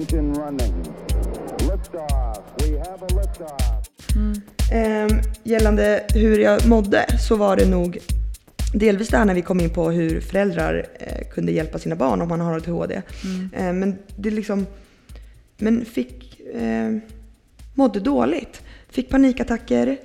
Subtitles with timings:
[0.00, 0.74] Engine running.
[1.58, 2.38] Liftoff.
[2.58, 3.88] We have a liftoff.
[4.72, 5.08] Ehm,
[5.42, 7.98] gällande hur jag mådde så var det nog
[8.74, 12.28] delvis där när vi kom in på hur föräldrar eh, kunde hjälpa sina barn om
[12.28, 13.02] man har ADHD.
[13.52, 14.66] Eh, men det liksom,
[15.58, 16.96] men fick, eh,
[17.74, 18.62] mådde dåligt.
[18.88, 19.96] Fick panikattacker.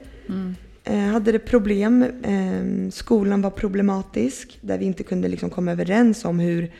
[0.83, 2.03] Eh, hade det problem.
[2.23, 6.71] Eh, skolan var problematisk där vi inte kunde liksom komma överens om hur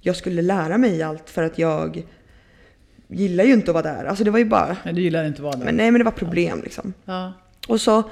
[0.00, 2.06] jag skulle lära mig allt för att jag
[3.10, 4.04] gillar ju inte att vara där.
[4.04, 5.64] Alltså det var ju bara, Nej, du gillar inte att vara där.
[5.64, 6.92] men nej men det var problem liksom.
[7.04, 7.32] Ja.
[7.68, 8.02] Och så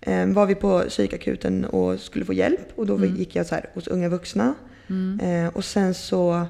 [0.00, 2.72] eh, var vi på psykakuten och skulle få hjälp.
[2.76, 4.54] Och då gick jag så här hos unga vuxna.
[5.22, 6.46] Eh, och sen så...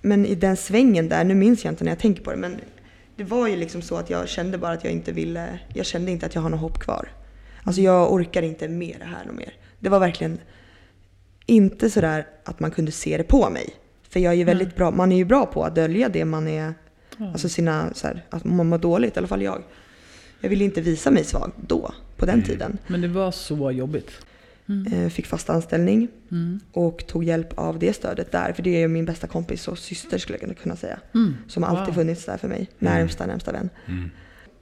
[0.00, 2.60] Men i den svängen där, nu minns jag inte när jag tänker på det, men
[3.16, 5.58] det var ju liksom så att jag kände bara att jag inte ville...
[5.74, 7.08] Jag kände inte att jag har något hopp kvar.
[7.64, 9.52] Alltså jag orkar inte med det här något mer.
[9.78, 10.38] Det var verkligen
[11.46, 13.74] inte sådär att man kunde se det på mig.
[14.16, 16.48] För jag är ju väldigt bra, man är ju bra på att dölja det man
[16.48, 16.74] är,
[17.32, 19.62] alltså sina, så här, att man mår dåligt, i alla fall jag.
[20.40, 22.78] Jag ville inte visa mig svag då, på den tiden.
[22.86, 24.10] Men det var så jobbigt.
[24.92, 26.08] Eh, Fick fast anställning
[26.72, 28.52] och tog hjälp av det stödet där.
[28.52, 30.98] För det är ju min bästa kompis och syster skulle jag kunna säga.
[31.48, 31.94] Som alltid Wow.
[31.94, 32.70] funnits där för mig.
[32.78, 33.70] Närmsta, närmsta vän.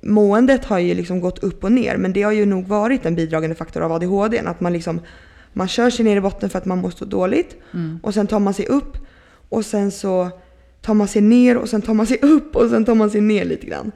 [0.00, 1.96] Måendet har ju liksom gått upp och ner.
[1.96, 4.38] Men det har ju nog varit en bidragande faktor av ADHD.
[4.38, 5.00] Att man liksom,
[5.52, 7.56] man kör sig ner i botten för att man mår så dåligt.
[8.02, 8.98] Och sen tar man sig upp.
[9.54, 10.30] Och sen så
[10.80, 13.20] tar man sig ner och sen tar man sig upp och sen tar man sig
[13.20, 13.92] ner lite grann.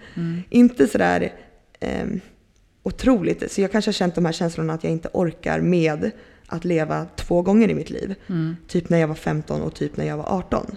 [0.50, 1.32] Inte sådär
[1.80, 2.20] ehm,
[2.82, 3.52] otroligt.
[3.52, 6.10] Så jag kanske har känt de här känslorna att jag inte orkar med
[6.46, 8.14] att leva två gånger i mitt liv.
[8.68, 10.76] Typ när jag var 15 och typ när jag var 18.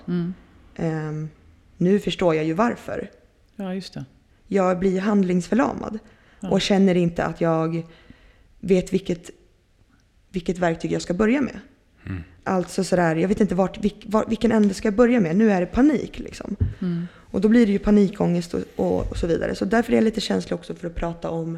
[0.76, 1.30] Ehm,
[1.78, 3.10] nu förstår jag ju varför.
[3.56, 4.06] Ja, just det.
[4.48, 6.00] Jag blir handlingsförlamad
[6.40, 7.84] och känner inte att jag
[8.60, 9.30] vet vilket,
[10.30, 11.60] vilket verktyg jag ska börja med.
[12.44, 15.36] Alltså sådär, jag vet inte vart, vilk, var, vilken ände ska jag börja med?
[15.36, 16.56] Nu är det panik liksom.
[17.32, 19.56] Och då blir det ju panikångest och, och, och så vidare.
[19.56, 21.58] Så därför är jag lite känslig också för att prata om,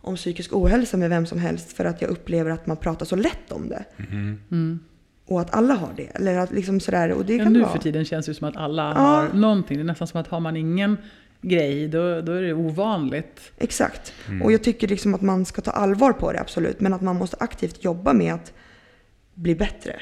[0.00, 1.72] om psykisk ohälsa med vem som helst.
[1.72, 3.84] För att jag upplever att man pratar så lätt om det.
[5.26, 6.06] Och att alla har det.
[6.14, 7.72] Eller att liksom sådär, och det Ja, kan nu vara.
[7.72, 9.00] för tiden känns det som att alla Ja.
[9.00, 9.76] har någonting.
[9.76, 10.96] Det är nästan som att har man ingen
[11.42, 13.52] grej, då, då är det ovanligt.
[13.58, 14.12] Exakt.
[14.42, 16.80] Och jag tycker liksom att man ska ta allvar på det, absolut.
[16.80, 18.52] Men att man måste aktivt jobba med att
[19.34, 20.00] bli bättre.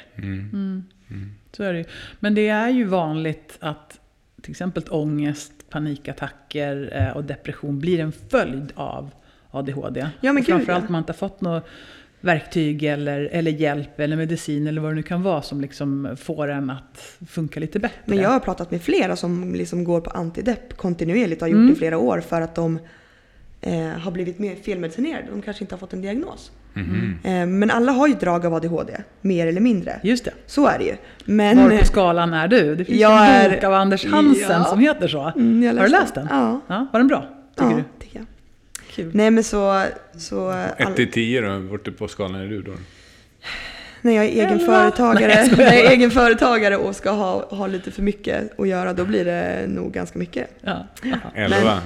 [1.52, 1.84] Så är det ju.
[2.20, 4.00] Men det är ju vanligt att
[4.42, 9.10] till exempel ångest, panikattacker eh, och depression blir en följd av
[9.50, 10.08] ADHD.
[10.20, 11.66] Ja, men Framförallt om man inte har fått något
[12.20, 16.48] verktyg eller, eller hjälp eller medicin eller vad det nu kan vara som liksom får
[16.48, 17.98] en att funka lite bättre.
[18.04, 21.58] Men jag har pratat med flera som liksom går på antidepp kontinuerligt och har gjort
[21.58, 21.66] Mm.
[21.68, 22.78] det i flera år för att de
[23.60, 25.26] eh, har blivit mer felmedicinerade.
[25.30, 26.52] De kanske inte har fått en diagnos.
[27.24, 30.00] Eh, men alla har ju drag av ADHD, mer eller mindre.
[30.02, 30.32] Just det.
[30.46, 30.96] Så är det ju.
[31.24, 32.74] Men, Var på skalan är du?
[32.74, 34.64] Det finns Jag en är- bok av Anders Hansen Ja.
[34.64, 35.32] som heter så.
[35.36, 36.26] Mm, jag har du läst den?
[36.30, 36.60] Ja.
[36.66, 36.86] ja.
[36.92, 37.24] Var den bra?
[37.56, 37.84] Tycker ja, du?
[38.04, 38.26] tycker jag.
[38.90, 39.10] Kul.
[39.14, 39.84] Nej men så...
[40.16, 42.72] så 1 till 10 då, vart på skalan är du då?
[44.04, 44.66] när jag är egen Elva.
[44.66, 48.02] företagare, Nej, jag skojar när jag är egen företagare och ska ha, ha lite för
[48.02, 50.48] mycket att göra, då blir det nog ganska mycket.
[50.60, 50.86] Ja.
[51.34, 51.80] 11?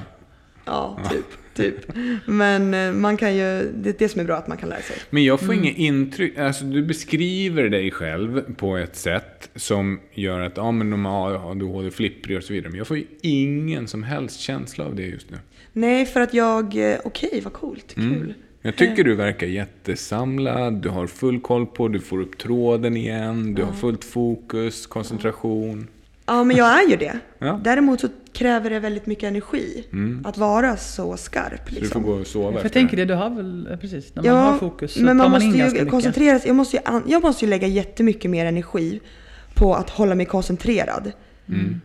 [0.64, 1.24] Ja, typ.
[1.56, 1.74] Typ.
[2.26, 4.80] Men eh, man kan ju, det är det som är bra att man kan lära
[4.80, 4.96] sig.
[5.10, 10.40] Men jag får inget intryck, alltså du beskriver dig själv på ett sätt som gör
[10.40, 12.70] att, ja men de har ADHD, flipprig och så vidare.
[12.70, 15.36] Men jag får ju ingen som helst känsla av det just nu.
[15.72, 18.34] Nej, för att jag, eh, okej vad coolt, kul.
[18.62, 23.54] Jag tycker du verkar jättesamlad, du har full koll på, du får upp tråden igen,
[23.54, 25.88] du har fullt fokus, koncentration.
[26.26, 27.18] Ja, men jag är ju det.
[27.38, 27.60] Ja.
[27.64, 29.84] Däremot så kräver det väldigt mycket energi
[30.24, 31.68] att vara så skarp.
[31.68, 32.02] Så du Liksom.
[32.02, 33.04] får gå och sova För jag efter tänker det.
[33.04, 35.42] du har väl, eh, precis, när man Ja, har fokus så men man tar man
[35.42, 35.90] in måste ganska ju mycket.
[35.90, 36.48] koncentrera sig.
[36.48, 39.00] Jag måste ju, an- jag måste ju lägga jättemycket mer energi
[39.54, 41.12] på att hålla mig koncentrerad.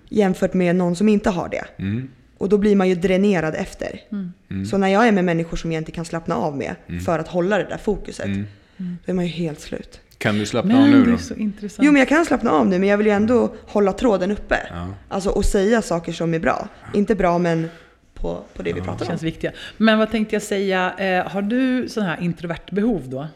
[0.09, 1.65] Jämfört med någon som inte har det.
[1.77, 2.09] Mm.
[2.37, 3.99] Och då blir man ju dränerad efter.
[4.11, 4.65] Mm.
[4.65, 6.75] Så när jag är med människor som jag inte kan slappna av med
[7.05, 8.45] för att hålla det där fokuset, Mm.
[8.77, 9.99] då är man ju helt slut.
[10.21, 11.17] Kan du slappna av Men nu det är då?
[11.17, 11.85] så intressant.
[11.85, 14.57] Jo men jag kan slappna av nu men jag vill ju ändå hålla tråden uppe.
[14.69, 14.87] Ja.
[15.09, 16.67] Alltså och säga saker som är bra.
[16.93, 17.69] Inte bra men
[18.13, 19.07] på, på det vi pratar Det om.
[19.09, 19.51] känns viktiga.
[19.77, 23.27] Men vad tänkte jag säga, eh, har du sån här introvert behov då?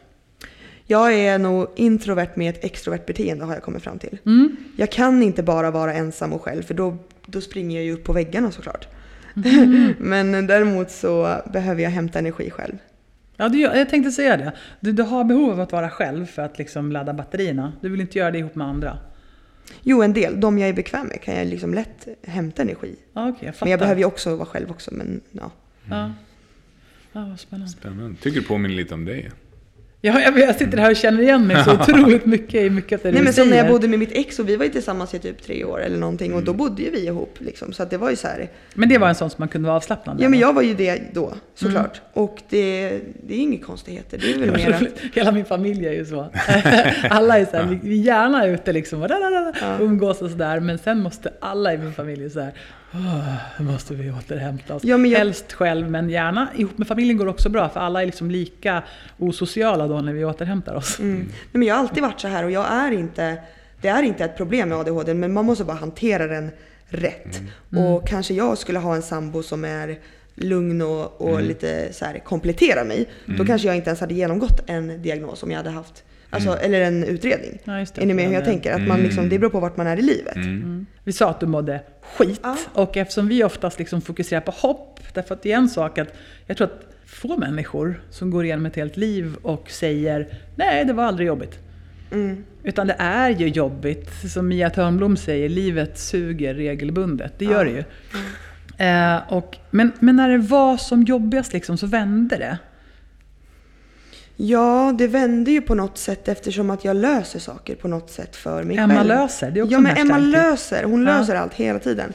[0.87, 4.17] Jag är nog introvert med ett extrovert beteende har jag kommit fram till.
[4.25, 4.55] Mm.
[4.77, 8.03] Jag kan inte bara vara ensam och själv för då, då springer jag ju upp
[8.03, 8.87] på väggarna såklart.
[9.45, 9.93] Mm.
[9.99, 12.73] men däremot så behöver jag hämta energi själv.
[13.37, 14.53] Ja, du, jag tänkte säga det.
[14.79, 17.73] Du, du har behov av att vara själv för att liksom ladda batterierna.
[17.81, 18.97] Du vill inte göra det ihop med andra.
[19.81, 22.95] Jo en del, de jag är bekväm med kan jag liksom lätt hämta energi.
[23.13, 23.55] Ja, okej, jag.
[23.61, 25.51] Men jag behöver ju också vara själv också men ja.
[25.89, 26.11] Ja.
[27.11, 27.71] ja, vad spännande.
[27.71, 28.15] Spännande.
[28.21, 29.31] Tycker det påminner lite om dig.
[30.05, 33.03] Ja, jag, jag sitter här och känner igen mig så otroligt mycket i mycket av
[33.03, 33.49] det Nej du men som säger.
[33.49, 35.81] när jag bodde med mitt ex och vi var ju tillsammans i typ tre år
[35.83, 37.73] eller någonting och då bodde ju vi ihop liksom.
[37.73, 38.49] Så att det var ju så här.
[38.73, 40.73] Men det var en sån som man kunde vara avslappnad Ja men jag var ju
[40.73, 42.01] det då såklart.
[42.13, 42.25] Mm.
[42.25, 42.89] Och det,
[43.27, 44.17] det är inga konstigheter.
[44.17, 44.57] Det är väl va?
[44.57, 46.19] mer att Hela min familj är ju så.
[47.09, 49.09] alla är så här, vi- vi är gärna ute liksom och
[49.79, 50.59] umgås och sådär.
[50.59, 52.84] Men sen måste alla i min familj så här, "Åh,
[53.59, 54.83] nu måste vi återhämta oss.
[54.83, 57.69] Ja, jag- Helst själv, men gärna ihop med familjen går också bra.
[57.69, 58.83] För alla är liksom lika
[59.17, 60.99] osociala då när vi återhämtar oss.
[60.99, 61.15] Mm.
[61.17, 63.37] Nej, men jag har alltid varit så här och jag är inte,
[63.81, 66.51] det är inte ett problem med ADHD men man måste bara hantera den
[66.87, 67.41] rätt.
[67.77, 69.99] Och kanske jag skulle ha en sambo som är
[70.35, 73.05] lugn och, och lite så här kompletterar mig.
[73.25, 76.03] Då kanske jag inte ens hade genomgått en diagnos om jag hade haft,
[76.35, 77.59] alltså, eller en utredning.
[77.63, 78.01] Ja, just det.
[78.01, 78.73] Är ni med hur jag Men, tänker?
[78.73, 80.37] Att man liksom, det beror på vart man är i livet.
[81.03, 82.39] Vi sa att du mådde skit.
[82.43, 82.57] Ja.
[82.73, 86.13] Och eftersom vi oftast liksom fokuserar på hopp, därför att det är en sak att
[86.45, 90.93] jag tror att få människor som går igenom ett helt liv och säger nej, det
[90.93, 91.59] var aldrig jobbigt.
[92.11, 92.43] Mm.
[92.63, 94.31] Utan det är ju jobbigt.
[94.31, 97.33] Som Mia Törnblom säger, livet suger regelbundet.
[97.37, 97.83] Det gör det ju.
[98.77, 102.57] Eh, och, men, men när det var som jobbigast liksom, så vände det.
[104.37, 108.35] Ja, det vände ju på något sätt eftersom att jag löser saker på något sätt
[108.35, 109.07] för mig Emma själv.
[109.07, 110.31] löser, det är också Ja, en men Emma hashtag.
[110.31, 110.83] löser.
[110.83, 111.17] Hon Ja.
[111.19, 112.13] löser allt hela tiden.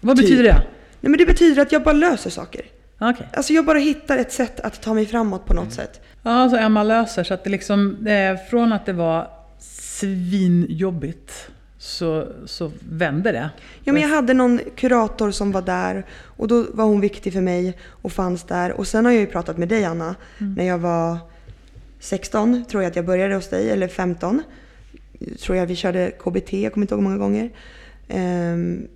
[0.00, 0.24] Vad Typ.
[0.24, 0.54] betyder det?
[1.00, 2.62] Nej, men det betyder att jag bara löser saker.
[2.98, 3.28] Okej.
[3.32, 5.74] Alltså jag bara hittar ett sätt att ta mig framåt på något Mm.
[5.74, 6.00] sätt.
[6.22, 7.24] Ja, så Emma löser.
[7.24, 9.28] Så att det liksom, eh, från att det var
[10.20, 11.32] svinjobbigt
[11.78, 13.50] så, så vände det.
[13.84, 17.40] Ja, men jag hade någon kurator som var där och då var hon viktig för
[17.40, 18.72] mig och fanns där.
[18.72, 20.54] Och sen har jag ju pratat med dig Anna Mm.
[20.54, 21.18] när jag var
[22.00, 24.42] 16 tror jag att jag började hos dig, eller 15.
[25.38, 27.50] Tror jag vi körde KBT, jag kommer inte ihåg hur många gånger.
[28.08, 28.88] Ehm,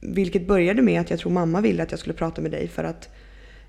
[0.00, 2.84] vilket började med att jag tror mamma ville att jag skulle prata med dig för
[2.84, 3.08] att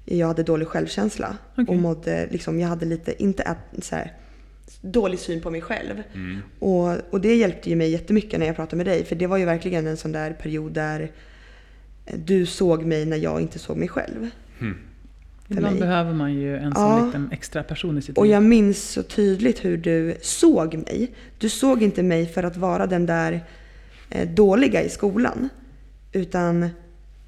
[0.06, 1.38] jag hade dålig självkänsla.
[1.52, 1.66] Okej.
[1.68, 4.14] Och mådde, liksom, jag hade lite, inte att, så här,
[4.82, 6.04] dålig syn på mig själv.
[6.60, 9.06] Och, och det hjälpte ju mig jättemycket när jag pratade med dig.
[9.06, 11.12] För det var ju verkligen en sån där period där
[12.14, 14.30] du såg mig när jag inte såg mig själv.
[15.48, 15.80] För Ibland mig.
[15.88, 17.06] behöver man ju en sån Ja.
[17.06, 18.34] liten extra person i sitt Och liv.
[18.34, 21.12] jag minns så tydligt hur du såg mig.
[21.38, 23.46] Du såg inte mig för att vara den där
[24.10, 25.50] eh, dåliga i skolan.
[26.12, 26.70] Utan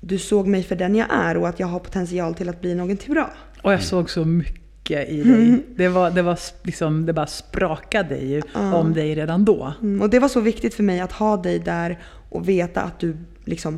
[0.01, 2.75] du såg mig för den jag är och att jag har potential till att bli
[2.75, 3.29] någonting bra.
[3.61, 5.63] Och jag såg så mycket i dig.
[5.75, 9.73] Det, var, det, var liksom, det bara sprakade ju om dig redan då.
[9.81, 11.99] Mm, och det var så viktigt för mig att ha dig där
[12.29, 13.77] och veta att du liksom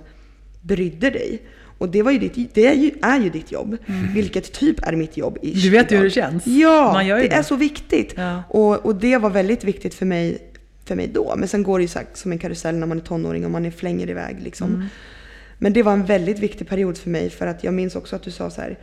[0.62, 1.42] brydde dig.
[1.80, 3.78] Och det, var ju ditt, det är, ju, är ju ditt jobb,
[4.14, 5.38] vilket typ är mitt jobb.
[5.42, 6.48] ish Du vet ju hur det känns.
[6.48, 7.36] Ja, Man gör ju det, det.
[7.36, 8.14] är så viktigt.
[8.18, 8.44] Ja.
[8.50, 10.38] Och, och det var väldigt viktigt för mig,
[10.86, 11.34] för mig då.
[11.38, 13.52] Men sen går det ju så här, som en karusell när man är tonåring och
[13.52, 14.38] man är flänger iväg.
[14.42, 14.76] Liksom.
[14.76, 14.88] Mm.
[15.58, 18.24] Men det var en väldigt viktig period för mig för att jag minns också att
[18.24, 18.80] du sa så här.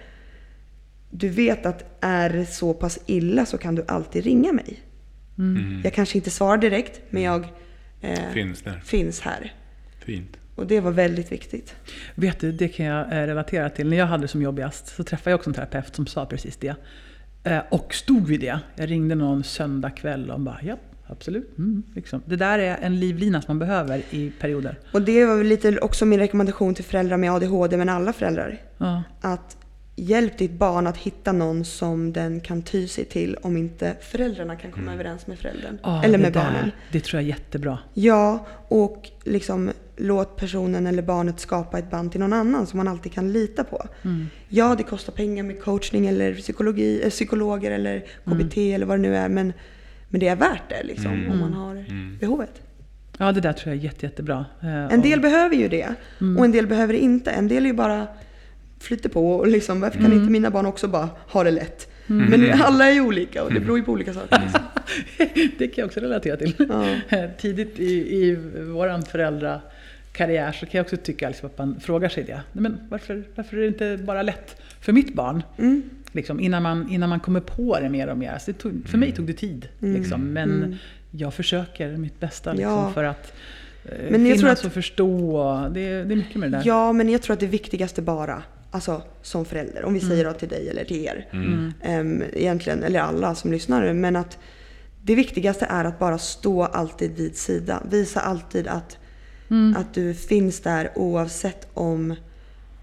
[1.10, 4.80] Du vet att är det så pass illa så kan du alltid ringa mig.
[5.38, 5.80] Mm.
[5.84, 7.46] Jag kanske inte svarar direkt men jag
[8.00, 8.82] eh, Finns där.
[8.84, 9.54] finns här.
[10.04, 10.36] Fint.
[10.56, 11.74] Och det var väldigt viktigt.
[12.14, 13.88] Vet du, det kan jag eh, relatera till.
[13.88, 16.56] När jag hade det som jobbigast så träffade jag också en terapeut som sa precis
[16.56, 16.74] det.
[17.44, 18.60] Eh, Och stod vid det.
[18.76, 20.76] Jag ringde någon söndag kväll och bara ja,
[21.06, 21.58] absolut.
[21.58, 22.22] Mm, liksom.
[22.26, 24.78] Det där är en livlina som man behöver i perioder.
[24.92, 28.58] Och det var väl lite också min rekommendation till föräldrar med ADHD, men alla föräldrar.
[28.78, 29.02] Ja.
[29.20, 29.56] Att
[29.96, 34.56] hjälp ditt barn att hitta någon som den kan ty sig till om inte föräldrarna
[34.56, 35.78] kan komma överens med föräldern.
[35.82, 36.70] Ja, eller med där, barnen.
[36.92, 37.78] Det tror jag är jättebra.
[37.94, 42.88] Ja, och liksom låt personen eller barnet skapa ett band till någon annan som man
[42.88, 43.86] alltid kan lita på.
[44.02, 44.26] Mm.
[44.48, 48.74] Ja, det kostar pengar med coachning eller psykologi, eh, psykologer eller KBT Mm.
[48.74, 49.28] eller vad det nu är.
[49.28, 49.52] Men,
[50.08, 51.84] men det är värt det liksom, om man har
[52.20, 52.62] behovet.
[53.18, 54.44] Ja, det där tror jag är jätte, jättebra.
[54.62, 55.88] Eh, En del och- behöver ju det
[56.20, 56.38] Mm.
[56.38, 57.30] och en del behöver det inte.
[57.30, 58.06] En del är ju bara
[58.80, 60.10] flyter på och liksom, varför Mm.
[60.10, 61.90] kan inte mina barn också bara ha det lätt?
[62.06, 64.40] Men alla är ju olika och det beror ju på olika saker.
[64.42, 64.60] Liksom.
[65.58, 66.54] det kan jag också relatera till.
[66.68, 66.86] Ja.
[67.38, 72.24] Tidigt i, i vår föräldrakarriär så kan jag också tycka liksom att man frågar sig
[72.24, 72.34] det.
[72.52, 75.42] Nej, Men varför, varför är det inte bara lätt för mitt barn?
[75.58, 75.82] Mm.
[76.12, 78.38] Liksom, innan, man, innan man kommer på det mer och mer.
[78.38, 79.68] Så det tog, för mig tog det tid.
[79.78, 80.76] Liksom, men
[81.10, 82.84] jag försöker mitt bästa liksom, Mm.
[82.84, 82.92] Ja.
[82.92, 83.32] för att
[83.84, 85.68] eh, Men jag tror finnas att- och förstå.
[85.74, 86.62] Det, är- det är mycket med det där.
[86.66, 88.42] Ja, men jag tror att det viktigaste bara,
[88.76, 90.10] alltså som förälder, om vi Mm.
[90.10, 91.28] säger då till dig eller till er,
[91.82, 94.38] ehm, egentligen, eller alla som lyssnar, men att
[95.02, 97.82] det viktigaste är att bara stå alltid vid sida.
[97.90, 98.98] Visa alltid att,
[99.50, 99.76] Mm.
[99.78, 102.14] att du finns där oavsett om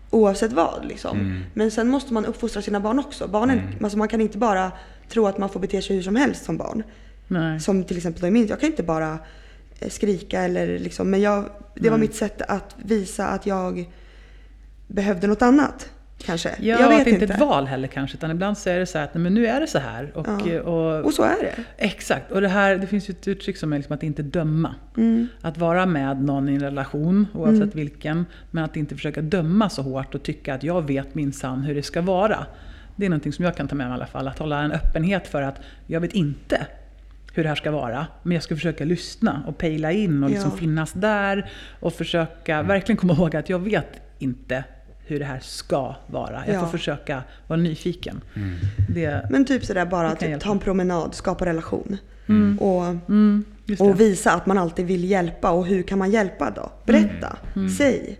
[0.09, 1.43] Oavsett vad liksom.
[1.53, 3.27] Men sen måste man uppfostra sina barn också.
[3.27, 4.71] Barnen, alltså man kan inte bara
[5.09, 6.83] tro att man får bete sig hur som helst som barn.
[7.27, 7.59] Nej.
[7.59, 9.19] Som till exempel då i min, jag kan inte bara
[9.79, 11.45] eh, skrika eller liksom, men jag,
[11.75, 13.89] det var mitt sätt att visa att jag
[14.87, 15.89] behövde något annat.
[16.25, 16.49] Kanske.
[16.49, 18.79] Ja, jag vet att det inte är ett val heller kanske, utan ibland så är
[18.79, 20.11] det så här att nej, men nu är det så här.
[20.17, 20.61] Och, Ja.
[20.61, 21.63] och, Och så är det.
[21.77, 24.75] Exakt, och det, här, det finns ju ett uttryck som är liksom att inte döma.
[24.97, 25.27] Mm.
[25.41, 29.81] Att vara med någon i en relation, oavsett vilken, men att inte försöka döma så
[29.81, 32.45] hårt och tycka att jag vet minsann hur det ska vara.
[32.95, 34.71] Det är någonting som jag kan ta med mig i alla fall, att hålla en
[34.71, 36.67] öppenhet för att jag vet inte
[37.33, 40.51] hur det här ska vara, men jag ska försöka lyssna och pejla in och liksom
[40.51, 40.57] Ja.
[40.57, 41.49] finnas där
[41.79, 43.87] och försöka verkligen komma ihåg att jag vet
[44.23, 44.63] inte
[45.05, 46.43] hur det här ska vara.
[46.47, 46.59] Jag Ja.
[46.59, 48.21] får försöka vara nyfiken.
[48.89, 50.45] Det, Men typ sådär bara Det kan att hjälpa.
[50.45, 51.97] ta en promenad, skapa relation.
[52.59, 53.87] Och, mm, just det.
[53.89, 55.51] och visa att man alltid vill hjälpa.
[55.51, 56.71] Och hur kan man hjälpa då?
[56.85, 57.37] Berätta.
[57.77, 58.19] Säg.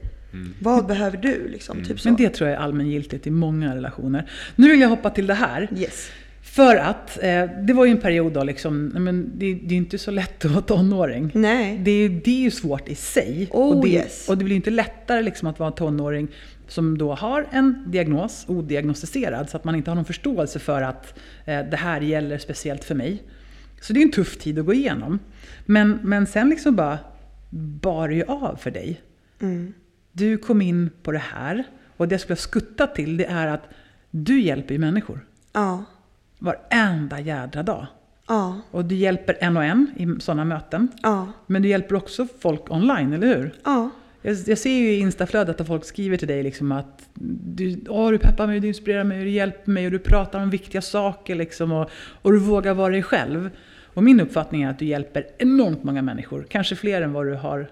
[0.61, 1.47] Vad behöver du?
[1.47, 2.07] Liksom, typ så.
[2.09, 4.29] Men det tror jag är allmängiltigt i många relationer.
[4.55, 5.67] Nu vill jag hoppa till det här.
[5.77, 6.09] Yes.
[6.53, 9.97] För att eh, det var ju en period då liksom, men det, det är inte
[9.97, 11.31] så lätt att vara tonåring.
[11.33, 11.77] Nej.
[11.77, 13.47] Det är, det är ju svårt i sig.
[13.51, 14.29] Oh, och, det, yes.
[14.29, 16.27] och det blir inte lättare liksom att vara tonåring
[16.67, 21.19] som då har en diagnos, odiagnostiserad, så att man inte har någon förståelse för att
[21.45, 23.23] eh, det här gäller speciellt för mig.
[23.81, 25.19] Så det är en tuff tid att gå igenom.
[25.65, 26.99] Men, men sen liksom bara
[27.81, 29.01] bar det ju av för dig.
[29.41, 29.73] Mm.
[30.11, 31.63] Du kom in på det här
[31.97, 33.63] och det jag skulle skutta till det är att
[34.11, 35.25] du hjälper ju människor.
[35.53, 35.83] Ja.
[36.43, 37.85] Varenda jädra dag.
[38.27, 38.61] Ja.
[38.71, 40.87] Och du hjälper en och en i sådana möten.
[41.03, 41.27] Ja.
[41.47, 43.53] Men du hjälper också folk online, eller hur?
[43.63, 43.89] Ja.
[44.21, 48.11] Jag, jag ser ju i instaflödet att folk skriver till dig liksom att du, åh,
[48.11, 51.35] du peppar mig, du inspirerar mig, du hjälper mig och du pratar om viktiga saker
[51.35, 51.89] liksom och,
[52.21, 53.49] och du vågar vara dig själv.
[53.93, 57.33] Och min uppfattning är att du hjälper enormt många människor, kanske fler än vad du
[57.33, 57.69] har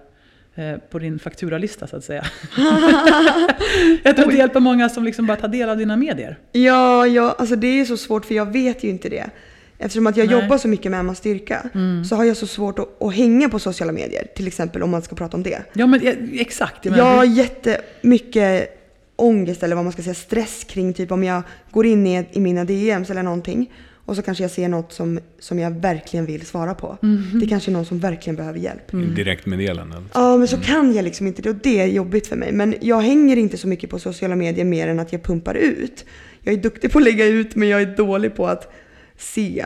[0.90, 2.24] på din fakturalista så att säga.
[4.02, 6.38] jag tror du hjälper många som liksom bara tar del av dina medier.
[6.52, 9.30] Ja, ja, alltså det är så svårt för jag vet ju inte det.
[9.78, 10.40] Eftersom att jag Nej.
[10.40, 11.70] jobbar så mycket med Emmas styrka
[12.08, 14.26] så har jag så svårt att, att hänga på sociala medier.
[14.36, 15.62] Till exempel om man ska prata om det.
[15.72, 16.84] Ja men eh, exakt.
[16.84, 18.78] Jag Jag har jättemycket
[19.16, 22.40] ångest eller vad man ska säga, stress kring typ om jag går in i, i
[22.40, 23.70] mina DMs eller någonting
[24.04, 26.96] och så kanske jag ser något som, som jag verkligen vill svara på.
[27.40, 28.90] Det kanske är någon som verkligen behöver hjälp.
[29.16, 29.96] Direktmeddelande.
[29.96, 30.18] alltså.
[30.18, 32.52] Ja, men så kan jag liksom inte det och det är jobbigt för mig.
[32.52, 36.04] Men jag hänger inte så mycket på sociala medier mer än att jag pumpar ut.
[36.40, 38.72] Jag är duktig på att lägga ut men jag är dålig på att
[39.16, 39.64] se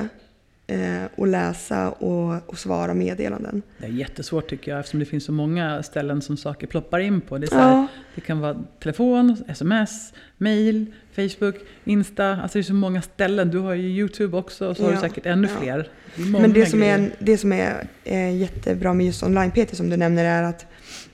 [0.66, 0.78] eh,
[1.16, 3.62] och läsa och, och svara meddelanden.
[3.78, 7.20] Det är jättesvårt tycker jag eftersom det finns så många ställen som saker ploppar in
[7.20, 7.38] på.
[7.38, 7.86] Det, är så här, Ja.
[8.14, 11.54] det kan vara telefon, sms, mail, Facebook,
[11.84, 12.26] Insta.
[12.42, 13.50] Alltså det är så många ställen.
[13.50, 15.60] Du har ju YouTube också och så har du Ja, säkert ännu ja.
[15.60, 15.88] fler.
[16.16, 17.12] Det är Men det som är, grejer.
[17.18, 20.66] det som är eh, jättebra med just online-PT som du nämner är att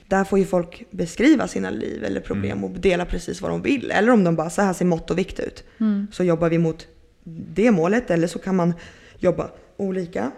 [0.07, 3.91] där får ju folk beskriva sina liv eller problem och dela precis vad de vill.
[3.91, 5.63] Eller om de bara, så här ser mått och vikt ut.
[5.79, 6.07] Mm.
[6.11, 6.87] Så jobbar vi mot
[7.53, 8.73] det målet eller så kan man
[9.19, 10.31] jobba olika.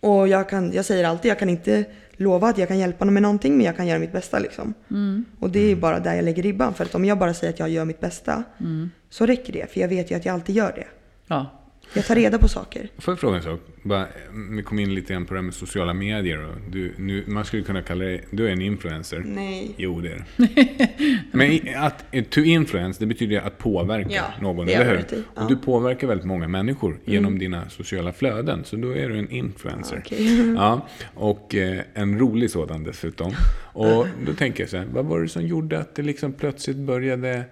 [0.00, 1.84] Och jag, kan, jag säger alltid, jag kan inte
[2.20, 4.74] lova att jag kan hjälpa någon med någonting men jag kan göra mitt bästa liksom.
[4.90, 5.24] Mm.
[5.38, 6.74] Och det är bara där jag lägger ribban.
[6.74, 8.90] För att om jag bara säger att jag gör mitt bästa Mm.
[9.10, 9.72] så räcker det.
[9.72, 10.86] För jag vet ju att jag alltid gör det.
[11.26, 11.46] Ja.
[11.94, 12.88] Jag tar reda på saker.
[12.98, 13.60] Får jag fråga en sak?
[13.82, 14.06] Bara,
[14.50, 16.44] vi kom in lite grann på det här med sociala medier.
[16.44, 19.22] Och du, nu, man skulle kunna kalla dig, du är en influencer.
[19.26, 19.74] Nej.
[19.76, 21.18] Jo, det är det.
[21.32, 24.98] Men i- att to influence, det betyder att påverka Ja, någon, det eller hur?
[25.18, 25.22] i.
[25.36, 25.42] Ja.
[25.42, 28.64] Och du påverkar väldigt många människor genom dina sociala flöden.
[28.64, 30.02] Så då är du en influencer.
[30.04, 30.54] Okej.
[30.56, 33.32] Ja, och eh, en rolig sådan dessutom.
[33.72, 36.76] Och då tänker jag så här, vad var det som gjorde att det liksom plötsligt
[36.76, 37.42] började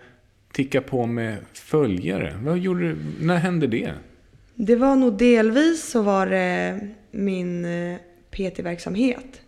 [0.53, 2.39] ticka på med följare?
[2.43, 3.93] Vad gjorde, när hände det?
[4.61, 7.97] Det var nog delvis så var det min eh,
[8.31, 9.41] PT-verksamhet.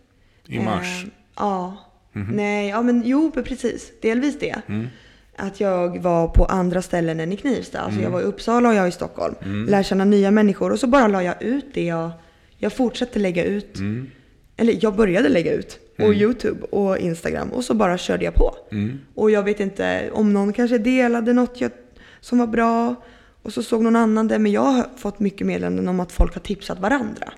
[0.47, 1.03] I mars?
[1.03, 1.77] Eh, ja.
[2.13, 3.91] Nej, ja men jo precis.
[4.01, 4.61] Delvis det.
[4.67, 4.87] Mm.
[5.35, 7.79] Att jag var på andra ställen än i Knivsta.
[7.79, 8.03] Alltså Mm.
[8.03, 9.35] jag var i Uppsala och jag i Stockholm.
[9.69, 12.11] Lär känna nya människor och så bara la jag ut det jag...
[12.57, 13.77] Jag fortsatte lägga ut.
[13.77, 14.11] Mm.
[14.57, 15.79] Eller jag började lägga ut.
[15.99, 17.49] Och YouTube och Instagram.
[17.49, 18.55] Och så bara körde jag på.
[18.71, 18.99] Mm.
[19.15, 21.71] Och jag vet inte om någon kanske delade något jag,
[22.19, 22.95] som var bra.
[23.43, 24.39] Och så såg någon annan det.
[24.39, 27.33] Men jag har fått mycket meddelanden om att folk har tipsat varandra.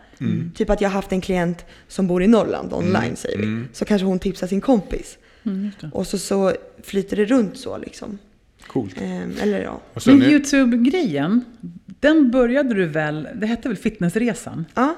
[0.56, 3.64] Typ att jag har haft en klient som bor i Norrland online säger vi.
[3.74, 5.18] Så kanske hon tipsar sin kompis.
[5.44, 5.90] Mm, just det.
[5.94, 6.52] Och så, så
[6.84, 8.18] flyter det runt så liksom.
[8.68, 9.02] Coolt.
[9.02, 9.82] Ehm, eller ja.
[10.06, 11.42] Men nu, YouTube-grejen,
[11.86, 14.66] den började du väl, det hette väl Fitnessresan?
[14.74, 14.96] Ja,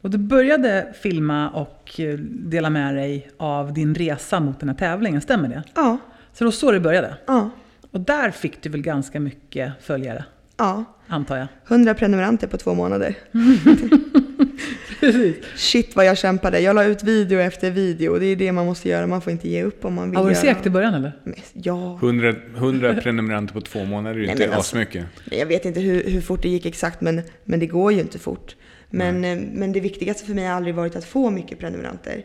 [0.00, 4.76] Och du började filma och eh, dela med dig av din resa mot den här
[4.76, 5.62] tävlingen, stämmer det?
[5.74, 5.98] ja,
[6.32, 7.14] Så det var så det började?
[7.26, 7.50] ja,
[7.90, 10.24] Och där fick du väl ganska mycket följare,
[10.58, 10.84] ja.
[11.08, 11.48] antar jag?
[11.68, 13.14] 100 prenumeranter på två månader.
[15.00, 15.36] Precis.
[15.56, 16.60] Shit vad jag kämpade.
[16.60, 18.18] Jag la ut video efter video.
[18.18, 19.06] Det är det man måste göra.
[19.06, 20.40] Man får inte ge upp om man vill Ja, var göra.
[20.40, 21.12] segt i början eller?
[21.52, 21.98] Ja.
[22.02, 25.04] 100, 100 prenumeranter på två månader är ju inte alltså- asmycket.
[25.24, 28.00] Nej, Jag vet inte hur, hur fort det gick exakt, men, men det går ju
[28.00, 28.56] inte fort.
[28.90, 32.24] Men, eh, men det viktigaste för mig har aldrig varit att få mycket prenumeranter.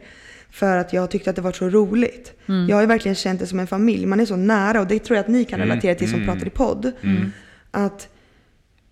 [0.52, 2.34] För att jag tyckte att det var så roligt.
[2.48, 2.70] Mm.
[2.70, 4.06] Jag har ju verkligen känt det som en familj.
[4.06, 6.34] Man är så nära och det tror jag att ni kan relatera till som mm.
[6.34, 6.92] pratar i podd.
[7.02, 7.32] Mm.
[7.72, 8.08] Att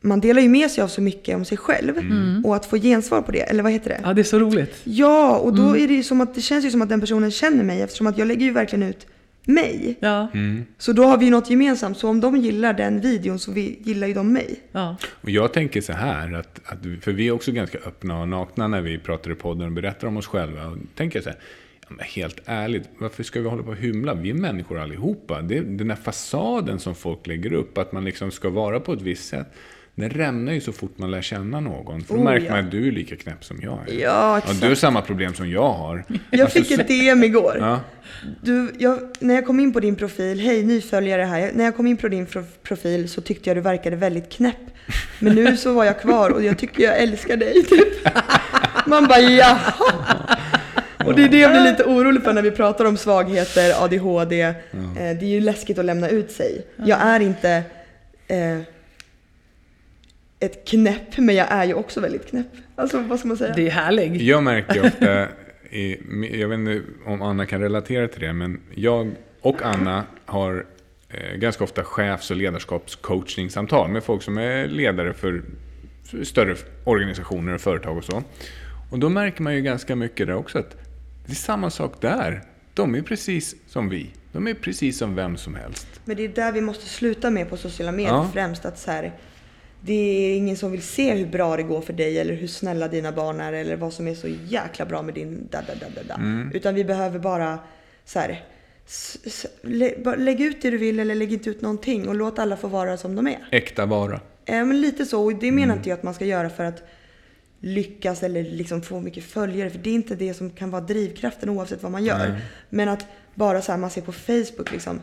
[0.01, 1.97] man delar ju med sig av så mycket om sig själv.
[1.97, 2.45] Mm.
[2.45, 3.99] Och att få gensvar på det, eller vad heter det?
[4.03, 4.75] Ja, det är så roligt.
[4.83, 5.83] Ja, och då Mm.
[5.83, 8.07] är det ju som att det känns ju som att den personen känner mig eftersom
[8.07, 9.07] att jag lägger ju verkligen ut
[9.45, 9.97] mig.
[9.99, 10.65] Ja, Mm.
[10.77, 11.97] Så då har vi ju något gemensamt.
[11.97, 14.59] Så om de gillar den videon så vi, gillar ju de mig.
[14.71, 14.97] ja.
[15.21, 18.67] Och jag tänker så här, att, att, för vi är också ganska öppna och nakna
[18.67, 20.65] när vi pratar i podden och berättar om oss själva.
[20.67, 21.37] Och tänker så här,
[21.99, 24.13] helt ärligt, varför ska vi hålla på och hymla?
[24.13, 25.41] Vi är människor allihopa.
[25.41, 29.01] Det, den här fasaden som folk lägger upp, att man liksom ska vara på ett
[29.01, 29.47] visst sätt.
[30.01, 32.01] Den rämnar ju så fort man lär känna någon.
[32.03, 32.51] För då Oh, märker ja.
[32.55, 33.93] man att du är lika knäpp som jag är.
[33.93, 34.61] Ja, Ja, exakt.
[34.61, 36.03] du har samma problem som jag har.
[36.31, 37.57] Jag Alltså, fick ett DM igår.
[37.59, 37.79] Ja.
[38.41, 41.51] Du, jag, när jag kom in på din profil, hej nyföljare här.
[41.53, 44.55] När jag kom in på din pro- profil så tyckte jag du verkade väldigt knäpp.
[45.19, 47.53] Men nu så var jag kvar och jag tycker jag älskar dig.
[47.69, 48.07] Typ.
[48.85, 49.57] Man bara jaha.
[51.05, 54.41] Och det är det jag blir lite orolig för när vi pratar om svagheter, ADHD.
[54.41, 54.53] Eh,
[54.95, 56.65] det är ju läskigt att lämna ut sig.
[56.85, 57.63] Jag är inte
[58.27, 58.59] eh,
[60.41, 62.47] ett knäpp, men jag är ju också väldigt knäpp.
[62.75, 63.53] Alltså vad ska man säga?
[63.55, 64.21] Det är härlig.
[64.21, 65.27] Jag märker ofta,
[65.69, 65.97] i,
[66.41, 70.65] jag vet inte om Anna kan relatera till det, men jag och Anna har
[71.09, 75.41] eh, ganska ofta chefs och ledarskapscoachningssamtal med folk som är ledare för
[76.03, 78.23] för större organisationer och företag och så.
[78.91, 80.71] Och då märker man ju ganska mycket där också att
[81.25, 82.43] det är samma sak där.
[82.73, 84.09] De är precis som vi.
[84.31, 85.87] De är precis som vem som helst.
[86.05, 88.29] Men det är där vi måste sluta med på sociala medier Ja.
[88.33, 88.65] främst.
[88.65, 89.11] Att så här,
[89.83, 92.87] det är ingen som vill se hur bra det går för dig eller hur snälla
[92.87, 95.85] dina barn är eller vad som är så jäkla bra med din da da da
[95.95, 96.13] da da.
[96.15, 96.51] Mm.
[96.53, 97.59] Utan vi behöver bara
[98.05, 98.43] så här,
[99.61, 102.67] lä, lägg ut det du vill eller lägg inte ut någonting och låt alla få
[102.67, 103.47] vara som de är.
[103.51, 104.19] Äkta vara.
[104.45, 105.55] Eh, men lite så, och det Mm.
[105.55, 106.83] menar inte jag att man ska göra för att
[107.59, 109.69] lyckas eller liksom få mycket följare.
[109.69, 112.17] För det är inte det som kan vara drivkraften oavsett vad man gör.
[112.29, 112.41] Nej.
[112.69, 114.99] Men att bara så här, man ser på Facebook liksom.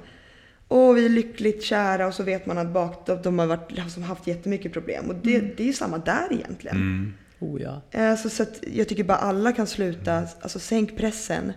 [0.68, 4.02] Åh, vi är lyckligt kära och så vet man att bak, de, har varit, liksom,
[4.02, 5.08] haft jättemycket problem.
[5.08, 6.76] Och det, det är ju samma där egentligen.
[6.76, 7.14] Mm.
[7.38, 7.82] Oh, ja.
[7.90, 11.52] Eh, så, jag tycker bara alla kan sluta, alltså sänk pressen.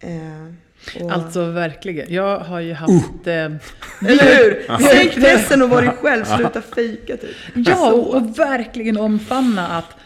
[0.00, 0.54] Eh,
[1.02, 2.12] och, Alltså verkligen.
[2.12, 3.26] Jag har ju haft...
[3.26, 3.32] Uh.
[3.32, 3.44] Eh,
[4.00, 4.78] eller hur?
[4.78, 7.36] Sänk pressen och var dig själv, sluta fejka typ.
[7.54, 8.00] ja, Så.
[8.00, 9.96] och, och verkligen omfamna att,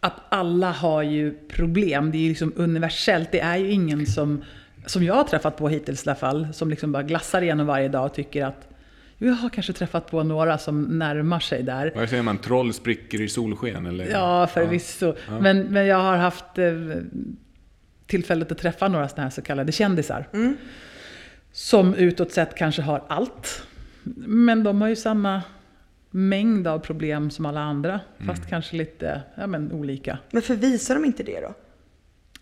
[0.00, 2.10] att alla har ju problem.
[2.10, 3.32] Det är ju liksom universellt.
[3.32, 4.44] Det är ju ingen som,
[4.86, 7.88] som jag har träffat på hittills i alla fall, som liksom bara glassar igenom varje
[7.88, 8.68] dag och tycker att
[9.18, 11.92] Jag har kanske träffat på några som närmar sig där.
[11.94, 12.38] Vad säger man?
[12.38, 13.86] Troll spricker i solsken?
[13.86, 14.10] Eller?
[14.10, 15.14] Ja, förvisso.
[15.40, 16.72] Men, men jag har haft eh,
[18.06, 20.28] tillfället att träffa några sådana här så kallade kändisar.
[20.32, 20.56] Mm.
[21.52, 23.62] Som utåt sett kanske har allt.
[24.26, 25.42] Men de har ju samma
[26.10, 28.00] mängd av problem som alla andra.
[28.26, 30.18] Fast kanske lite ja, men olika.
[30.30, 31.54] Men förvisar de inte det då?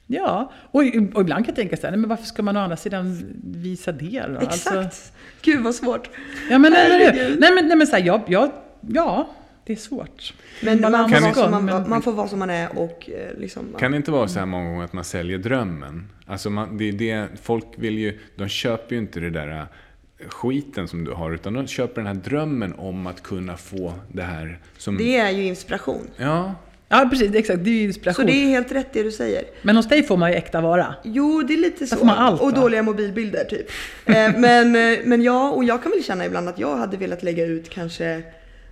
[0.07, 0.81] Ja, och,
[1.15, 3.33] och ibland kan jag tänka så här, nej, men varför ska man å andra sidan
[3.45, 4.41] visa det då?
[4.41, 4.77] Exakt.
[4.77, 5.13] Alltså,
[5.43, 6.11] Gud vad svårt.
[6.51, 6.79] ja, men, hur?
[6.79, 7.41] Herregud.
[7.41, 9.31] nej, men, nej, men så här, jag, jag, ja,
[9.65, 10.35] det är svårt.
[10.63, 13.39] Men man Balans får, vara man, men- man får vara som man är och eh,
[13.39, 13.75] liksom...
[13.79, 16.09] Kan det inte vara så här många gånger att man säljer drömmen?
[16.27, 20.29] Alltså man, det är det, folk vill ju, de köper ju inte det där äh,
[20.29, 24.23] skiten som du har, utan de köper den här drömmen om att kunna få det
[24.23, 24.97] här som...
[24.97, 26.07] Det är ju inspiration.
[26.17, 26.55] Ja,
[26.93, 27.35] Ja, precis.
[27.35, 27.65] Exakt.
[27.65, 28.27] Det är ju Så inspiration.
[28.27, 29.45] det är helt rätt det du säger.
[29.63, 30.95] Men hos dig får man ju äkta vara.
[31.05, 31.97] Jo, det är lite så.
[31.97, 32.61] får man allt, och va?
[32.61, 33.67] dåliga mobilbilder typ.
[34.07, 37.23] eh, men, eh, men ja, och jag kan väl känna ibland att jag hade velat
[37.23, 38.23] lägga ut kanske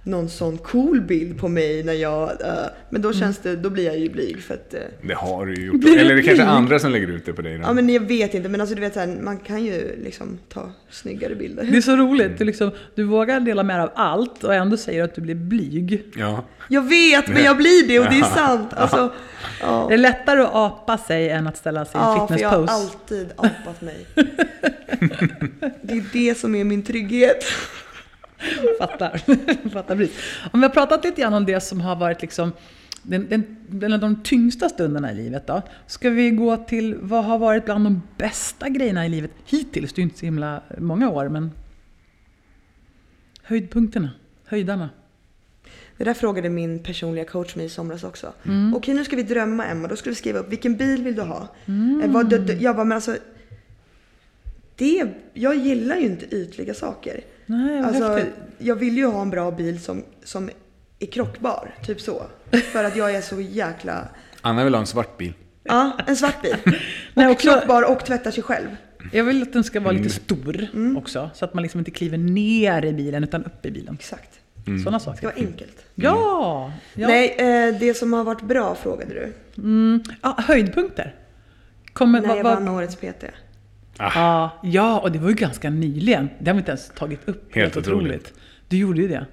[0.04, 2.30] någon sån cool bild på mig när jag...
[2.30, 2.54] eh,
[2.90, 4.74] men då känns det, då blir jag ju blyg för att...
[4.74, 5.84] eh, det har du ju gjort.
[5.98, 7.58] Eller det är kanske andra som lägger ut det på dig.
[7.58, 7.62] Då.
[7.62, 10.38] ja men jag vet inte, men alltså du vet så här, man kan ju liksom
[10.48, 11.64] ta snyggare bilder.
[11.70, 12.38] Det är så roligt.
[12.38, 15.34] Du, liksom, du vågar dela med dig av allt och ändå säger att du blir
[15.34, 16.02] blyg.
[16.16, 16.44] Ja.
[16.68, 18.72] Jag vet, men jag blir det och det är sant.
[18.74, 19.12] Alltså,
[19.60, 19.86] ja.
[19.88, 22.48] Det är lättare att apa sig än att ställa sig i en Ja, för jag
[22.48, 22.92] har fitnesspose.
[23.00, 24.06] alltid apat mig.
[25.82, 27.44] Det är det som är min trygghet.
[28.78, 29.18] Fattar.
[29.70, 30.16] Fattar precis.
[30.52, 32.52] Om vi har pratat lite grann om det som har varit liksom
[33.02, 35.62] den, den, den de tyngsta stunderna i livet då.
[35.86, 39.92] Ska vi gå till vad har varit bland de bästa grejerna i livet hittills?
[39.92, 41.50] Det är ju inte så himla många år, men
[43.42, 44.10] höjdpunkterna,
[44.44, 44.90] höjdarna.
[45.96, 48.32] Det där frågade min personliga coach mig i somras också.
[48.46, 48.74] Mm.
[48.74, 49.88] Okej, nu ska vi drömma Emma.
[49.88, 51.48] Då ska vi skriva upp vilken bil vill du ha?
[52.04, 53.16] Eh, vad, d- d- jag bara, men alltså.
[54.76, 57.20] Det, jag gillar ju inte ytliga saker.
[57.50, 58.34] Nej, Alltså, häftigt.
[58.58, 60.50] jag vill ju ha en bra bil som, som
[60.98, 61.74] är krockbar.
[61.86, 62.22] Typ så.
[62.72, 64.08] För att jag är så jäkla...
[64.40, 65.32] Anna vill ha en svart bil.
[65.64, 66.56] Ja, en svart bil.
[67.14, 68.68] Nej, Och också- krockbar och tvättar sig själv.
[69.12, 70.10] Jag vill att den ska vara lite Mm.
[70.10, 70.96] stor Mm.
[70.96, 73.94] också, så att man liksom inte kliver ner i bilen utan upp i bilen.
[73.94, 74.40] Exakt.
[74.64, 75.22] Sådana Det ska saker.
[75.26, 75.84] vara enkelt.
[75.94, 76.72] Ja!
[76.94, 77.08] ja.
[77.08, 79.32] Nej, eh, det som har varit bra frågade du.
[79.62, 80.02] Mm.
[80.22, 80.34] ja!
[80.38, 81.14] Höjdpunkter.
[81.92, 83.24] Kommer, När jag vann årets PT.
[84.14, 86.28] Ja, ja, och det var ju ganska nyligen.
[86.38, 87.54] Det har vi inte ens tagit upp.
[87.54, 88.32] Helt otroligt.
[88.68, 89.26] Du gjorde ju det.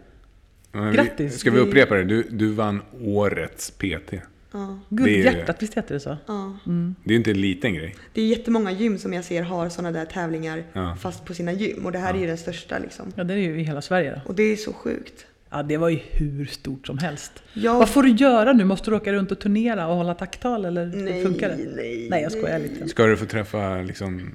[0.71, 1.33] Men Grattis.
[1.33, 2.03] Vi, ska vi upprepa det?
[2.03, 4.13] Du, du vann årets PT.
[4.51, 4.79] Ja.
[4.89, 6.17] Guldhjärtat, visst heter det så?
[6.27, 6.57] Ja.
[7.03, 7.95] Det är ju inte en liten grej.
[8.13, 10.97] Det är jättemånga gym som jag ser har sådana där tävlingar Ja.
[11.01, 11.85] fast på sina gym.
[11.85, 13.05] Och det här är ju den största liksom.
[13.15, 14.21] Ja, det är ju i hela Sverige då.
[14.29, 15.25] Och det är så sjukt.
[15.49, 17.31] Ja, det var ju hur stort som helst.
[17.53, 18.65] Jag- Vad får du göra nu?
[18.65, 21.55] Måste du åka runt och turnera och hålla tacktal eller hur Nej, funkar det?
[21.75, 22.87] nej, Nej, jag skojar lite.
[22.87, 24.31] Ska du få träffa liksom,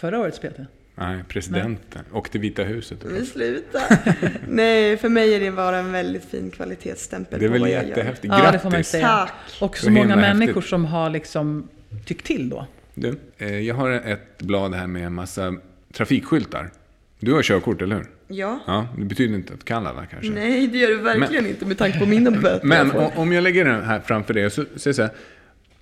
[0.00, 0.60] Förra årets PT?
[0.94, 2.98] nej, presidenten och till Vita huset?
[3.04, 3.80] Men sluta.
[4.48, 8.34] Nej, för mig är det bara en väldigt fin kvalitetsstämpel Det är väl jättehäftigt.
[8.38, 8.88] Ja, det får man Grattis!
[8.88, 9.08] säga.
[9.08, 9.32] Tack.
[9.60, 10.70] Och så många människor häftigt.
[10.70, 11.68] som har liksom
[12.04, 12.66] tyckt till då.
[12.94, 15.54] Du, eh, jag har ett blad här med en massa
[15.92, 16.70] trafikskyltar.
[17.18, 18.06] Du har körkort, eller hur?
[18.28, 18.58] Ja.
[18.66, 20.30] Ja, det betyder inte att kan alla kanske.
[20.30, 23.42] Nej, det gör du verkligen inte med tanke på mina böter Men jag om jag
[23.42, 25.10] lägger den här framför dig så säger jag så här.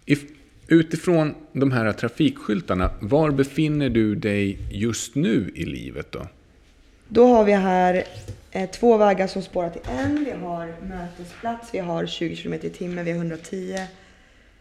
[0.05, 0.21] If,
[0.69, 6.27] utifrån de här trafikskyltarna, var befinner du dig just nu i livet då?
[7.09, 8.05] Då har vi här
[8.51, 10.25] eh, två vägar som spårar till en.
[10.25, 13.79] Vi har mötesplats, vi har 20 km i timmen, vi har 110.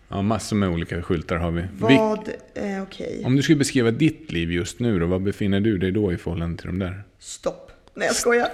[0.10, 1.64] Ja, massor med olika skyltar har vi.
[1.80, 3.22] Vad, eh, okej.
[3.26, 6.18] om du skulle beskriva ditt liv just nu då, var befinner du dig då i
[6.18, 7.04] förhållande till de där?
[7.20, 7.72] Stopp.
[7.94, 8.50] Nej jag skojar.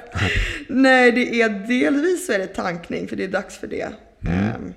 [0.67, 3.89] Nej det är delvis är det tankning för det är dags för det.
[4.21, 4.73] Ehm,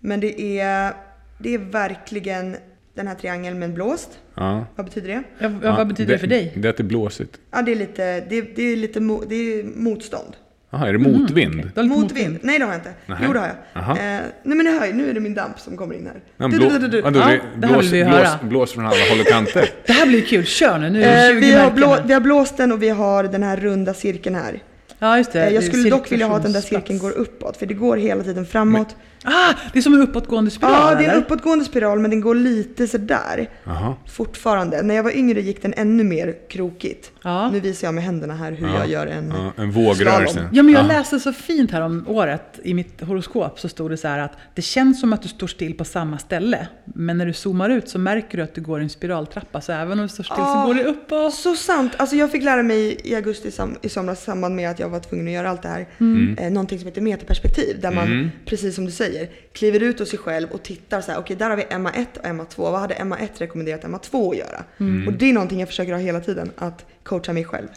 [0.00, 0.92] Men det är,
[1.38, 2.56] det är verkligen
[2.94, 4.08] den här triangeln med en blåst.
[4.34, 4.64] Ja.
[4.76, 5.22] Vad betyder det?
[5.38, 6.52] Ja, ja, vad betyder det för dig?
[6.56, 7.38] Det är att det är blåsigt.
[7.52, 10.36] Ja det är lite, det, det är lite mo, det är motstånd.
[10.70, 11.52] Jaha, är det motvind?
[11.54, 12.38] Du har lite Motvind.
[12.42, 12.92] Nej det har jag inte.
[13.06, 13.18] Nej.
[13.26, 13.82] Jo det har jag.
[13.90, 16.20] Eh, nej men hör ju, nu är det min damp som kommer in här.
[16.36, 16.98] Ja, Du, blå, du, du, du.
[16.98, 18.38] Ja, det det här blås, vill vi blås, höra.
[18.42, 19.70] blås från alla håll och kanter.
[19.86, 20.44] Det här blir kul.
[20.44, 20.90] Kör nu.
[20.90, 23.24] Nu är det Eh, 20 vi, har blå, vi har blåst den och vi har
[23.24, 24.62] den här runda cirkeln här.
[24.98, 25.46] Ja, just det.
[25.46, 27.96] Eh, jag skulle dock vilja ha att den där cirkeln går uppåt för det går
[27.96, 28.96] hela tiden framåt.
[29.24, 31.12] Ah, det är som en uppåtgående spiral, Ja, det är eller?
[31.16, 33.48] en uppåtgående spiral men den går lite sådär.
[33.64, 33.94] Jaha.
[34.06, 34.82] Fortfarande.
[34.82, 37.10] När jag var yngre gick den ännu mer krokigt.
[37.22, 37.50] Ja.
[37.50, 38.78] Nu visar jag med händerna här hur Ja.
[38.78, 39.30] jag gör en...
[39.36, 40.32] Ja, en vågrörelse.
[40.32, 40.50] Slalom.
[40.52, 43.96] Ja, men jag läste så fint här om året i mitt horoskop så stod det
[43.96, 46.68] så här att det känns som att du står still på samma ställe.
[46.84, 49.60] Men när du zoomar ut så märker du att du går i en spiraltrappa.
[49.60, 50.66] Så även om du står still så Ah.
[50.66, 51.34] går det uppåt.
[51.34, 51.92] Så sant!
[51.96, 54.88] Alltså jag fick lära mig i augusti sam- i somras i samband med att jag
[54.88, 55.86] var tvungen att göra allt det här.
[56.00, 56.38] Mm.
[56.38, 57.80] Eh, någonting som heter metaperspektiv.
[57.80, 59.11] Där man, precis som du säger,
[59.52, 61.18] kliver ut hos sig själv och tittar så här.
[61.18, 62.70] Okej, där har vi Emma 1 och Emma 2.
[62.70, 64.64] Vad hade Emma 1 rekommenderat Emma 2 att göra?
[64.80, 65.08] Mm.
[65.08, 66.50] Och det är någonting jag försöker ha hela tiden.
[66.56, 67.68] Att coacha mig själv.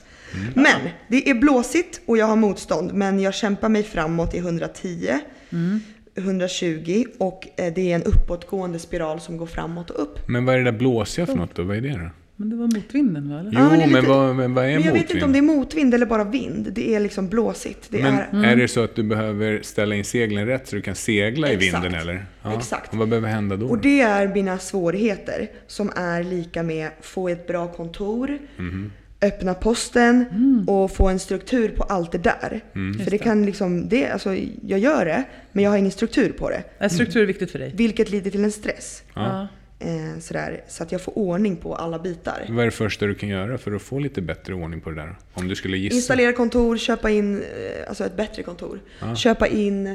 [0.53, 2.93] Men det är blåsigt och jag har motstånd.
[2.93, 5.19] Men jag kämpar mig framåt i 110.
[5.49, 5.79] Mm.
[6.17, 10.27] 120 och eh, det är en uppåtgående spiral som går framåt och upp.
[10.27, 11.63] Men vad är det där blåsiga för något då?
[11.63, 12.09] Vad är det då?
[12.37, 13.39] Men det var motvinden va?
[13.39, 13.51] Eller?
[13.51, 15.11] Jo, Ja, men är men, lite- vad, men vad är Men jag vet motvind?
[15.11, 16.67] inte om det är motvind eller bara vind.
[16.73, 17.87] Det är liksom blåsigt.
[17.89, 18.51] Det Men är...
[18.51, 21.55] är det så att du behöver ställa in seglen rätt så du kan segla i
[21.55, 21.83] Exakt.
[21.85, 22.25] vinden eller?
[22.57, 22.91] Exakt.
[22.93, 23.67] Och vad behöver hända då?
[23.67, 28.91] Och det är mina svårigheter som är lika med få ett bra kontor, Mhm.
[29.21, 30.25] öppna posten
[30.67, 32.61] och få en struktur på allt det där.
[32.75, 32.99] Mm.
[32.99, 34.35] För det kan liksom, det, alltså,
[34.67, 36.63] jag gör det men jag har ingen struktur på det.
[36.77, 37.73] Är struktur viktigt för dig?
[37.75, 39.03] Vilket leder till en stress.
[39.13, 39.47] Ja.
[39.79, 42.45] Eh, sådär, så att jag får ordning på alla bitar.
[42.49, 44.95] Vad är det första du kan göra för att få lite bättre ordning på det
[44.95, 45.15] där?
[45.33, 45.95] Om du skulle gissa?
[45.95, 48.79] Installera kontor, köpa in eh, alltså ett bättre kontor.
[49.15, 49.93] Köpa in eh,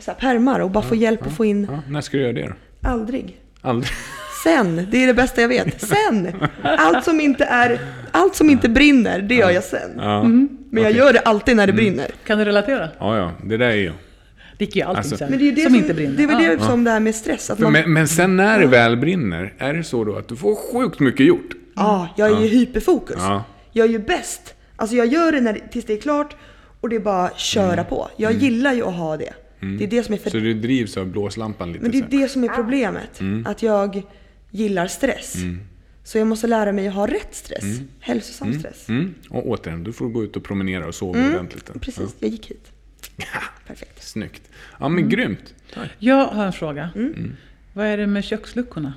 [0.00, 1.78] så pärmar och bara få hjälp att få in...
[1.88, 2.88] När ska du göra det då?
[2.88, 3.40] Aldrig.
[3.60, 3.92] Aldrig?
[4.44, 5.80] Sen, det är det bästa jag vet.
[5.80, 6.32] Sen!
[6.62, 10.00] Allt som inte, är, allt som inte brinner, det gör jag sen.
[10.00, 10.58] Mm.
[10.70, 12.10] Men jag gör det alltid när det brinner.
[12.26, 12.88] Kan du relatera?
[12.98, 13.92] Ja, ja, det där är ju...
[14.62, 15.30] Det gick ju allting Alltså- sen.
[15.30, 16.16] Men det är ju det som, som, inte brinner.
[16.16, 16.56] Det är väl Ja.
[16.56, 17.50] det som det här med stress.
[17.50, 20.36] Att man, men, men sen när det väl brinner, är det så då att du
[20.36, 21.54] får sjukt mycket gjort?
[21.74, 23.16] ja, jag är ju hyperfokus.
[23.18, 23.44] Ja.
[23.72, 24.54] Jag är ju bäst.
[24.76, 26.36] Alltså jag gör det när, tills det är klart
[26.80, 27.84] och det är bara att köra Mm.
[27.84, 28.08] på.
[28.16, 29.32] Jag gillar ju att ha det.
[29.78, 32.02] Det är det som är för Så du drivs av blåslampan lite Men det är
[32.02, 32.08] här.
[32.22, 33.20] det som är problemet.
[33.44, 34.02] Att jag
[34.50, 35.34] gillar stress.
[36.04, 37.64] Så jag måste lära mig att ha rätt stress.
[38.00, 38.88] Hälsosam stress.
[38.88, 39.14] Mm.
[39.30, 41.70] Och återigen, du får gå ut och promenera och sova ordentligt.
[41.80, 42.64] Precis, jag gick hit.
[43.16, 43.42] Ja.
[43.66, 44.02] Perfekt.
[44.02, 44.42] Snyggt.
[44.80, 45.54] Ja, men grymt.
[45.98, 46.90] Jag har en fråga.
[46.94, 47.36] Mm.
[47.72, 48.94] Vad är det med köksluckorna?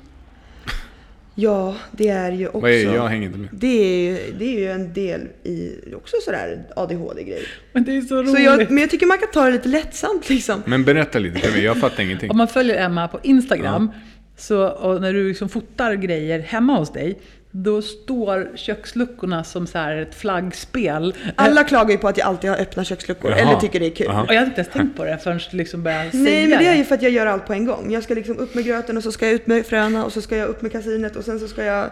[1.36, 2.60] Ja, det är ju också...
[2.60, 3.49] Vad är Jag hänger inte med.
[3.51, 7.43] Det är, ju, det är ju en del i också sådär ADHD-grej.
[7.71, 8.36] Men det är så roligt.
[8.36, 10.63] Så jag, men jag tycker man kan ta det lite lättsamt liksom.
[10.65, 12.32] Men berätta lite för mig, jag fattar ingenting.
[12.32, 13.91] Om man följer Emma på Instagram,
[14.38, 17.19] så, och när du liksom fotar grejer hemma hos dig,
[17.57, 21.13] då står köksluckorna som så här ett flaggspel.
[21.35, 23.39] Alla klagar ju på att jag alltid har öppna köksluckor, Jaha.
[23.39, 24.07] eller tycker det är kul.
[24.09, 24.23] Jaha.
[24.23, 26.59] Och jag hade inte ens tänkt på det förrän du liksom började säga Nej men
[26.59, 27.91] det är ju för att jag gör allt på en gång.
[27.91, 30.21] Jag ska liksom upp med gröten och så ska jag ut med fröna och så
[30.21, 31.89] ska jag upp med kasinet och sen så ska jag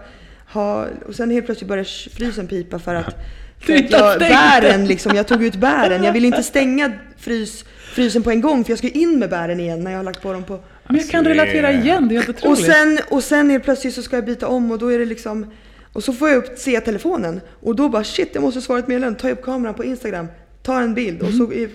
[0.54, 0.86] ha...
[1.08, 3.16] Och sen helt plötsligt börjar frysen pipa för att...
[3.60, 6.04] För Du att har jag, bären liksom, jag tog ut bären.
[6.04, 9.60] Jag vill inte stänga frys, frysen på en gång för jag ska in med bären
[9.60, 10.60] igen när jag har lagt på dem på...
[10.88, 12.60] Men jag kan Alltså, är- relatera igen, det är helt otroligt.
[12.60, 15.06] Och sen, och sen helt plötsligt så ska jag byta om och då är det
[15.06, 15.46] liksom...
[15.94, 18.88] Och så får jag upp, se telefonen och då bara shit, jag måste svara ett
[18.88, 19.20] meddelande.
[19.20, 20.28] Tar jag upp kameran på Instagram,
[20.64, 21.54] tar en bild och så...
[21.54, 21.70] är-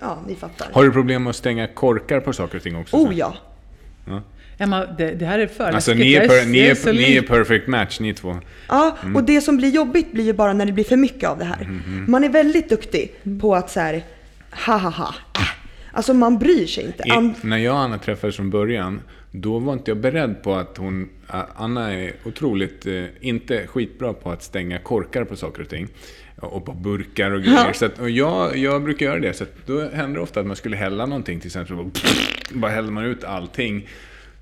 [0.00, 0.68] Ja, ni fattar.
[0.72, 2.96] Har du problem med att stänga korkar på saker och ting också?
[2.96, 3.36] Oh ja.
[4.58, 7.68] Emma, det, det här är för Alltså ni är, per, ni, är, ni är perfect
[7.68, 8.36] match ni två.
[8.68, 9.16] Ja, Mm.
[9.16, 11.44] och det som blir jobbigt blir ju bara när det blir för mycket av det
[11.44, 11.56] här.
[11.56, 12.08] Mm-hmm.
[12.10, 14.02] Man är väldigt duktig på att så här,
[14.66, 15.14] ha ha ha.
[15.94, 17.02] Alltså man bryr sig inte.
[17.08, 20.76] I, när jag och Anna träffades från början, då var inte jag beredd på att
[20.76, 21.08] hon...
[21.56, 25.88] Anna är otroligt, eh, inte skitbra på att stänga korkar på saker och ting.
[26.36, 27.64] Och på burkar och grejer.
[27.66, 27.72] Ja.
[27.72, 29.32] Så att, och jag, jag brukar göra det.
[29.32, 31.76] Så att då händer det ofta att man skulle hälla någonting till exempel.
[31.76, 31.90] Bara,
[32.60, 33.88] bara häller man ut allting.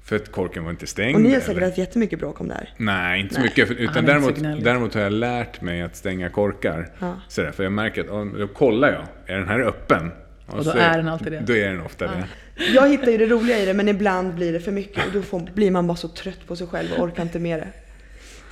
[0.04, 1.14] För att korken var inte stängd.
[1.16, 2.68] och ni har eller- säkert haft jättemycket bråk om det här.
[2.76, 3.48] Nej, inte så Nej.
[3.48, 3.70] mycket.
[3.70, 6.88] Utan däremot, däremot har jag lärt mig att stänga korkar.
[6.98, 7.14] Ja.
[7.28, 9.34] Sådär, för jag märker att då kollar jag.
[9.34, 10.10] Är den här öppen?
[10.52, 11.42] Och då är den alltid det.
[11.46, 12.24] Då är den ofta det.
[12.74, 15.22] Jag hittar ju det roliga i det men ibland blir det för mycket och då
[15.22, 17.68] får, blir man bara så trött på sig själv och orkar inte med det.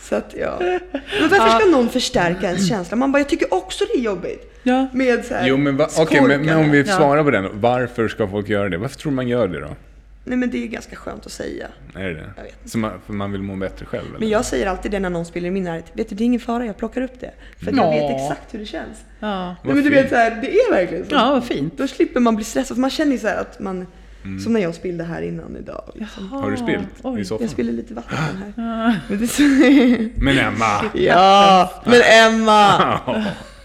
[0.01, 0.59] Så att ja.
[0.61, 2.97] Men varför ska någon förstärka ens känsla?
[2.97, 4.61] Man bara, jag tycker också det är jobbigt.
[4.63, 4.89] Ja.
[4.93, 7.61] Med så här, Jo, men, va, okej, men, men om vi svarar på den.
[7.61, 8.79] Varför ska folk göra det?
[8.79, 9.77] Varför tror man gör det då?
[10.25, 11.67] Nej men det är ganska skönt att säga.
[11.95, 12.31] Är det det?
[12.37, 12.71] Jag vet inte.
[12.71, 14.09] Så man, för man vill må bättre själv?
[14.09, 14.19] Eller?
[14.19, 15.85] Men jag säger alltid det när någon spelar i min närhet.
[15.93, 17.31] Vet du, det är ingen fara, jag plockar upp det.
[17.59, 18.09] För att jag Ja.
[18.09, 18.99] vet exakt hur det känns.
[19.21, 19.47] Ja.
[19.47, 19.95] Nej, men du fint.
[19.95, 21.15] vet så här, det är verkligen så.
[21.15, 21.79] ja, vad fint.
[21.79, 22.77] Då slipper man bli stressad.
[22.77, 23.87] För man känner ju så här att man,
[24.25, 24.41] Mm.
[24.41, 25.91] som när jag spillde här innan idag.
[25.95, 26.29] Liksom.
[26.29, 27.21] Har du spillt Oj.
[27.21, 27.45] i soffan?
[27.45, 28.53] Jag spiller lite vatten här.
[28.57, 28.95] Ja.
[29.09, 29.43] Men det är så...
[30.25, 30.85] Men Emma!
[30.95, 33.01] ja, men Emma!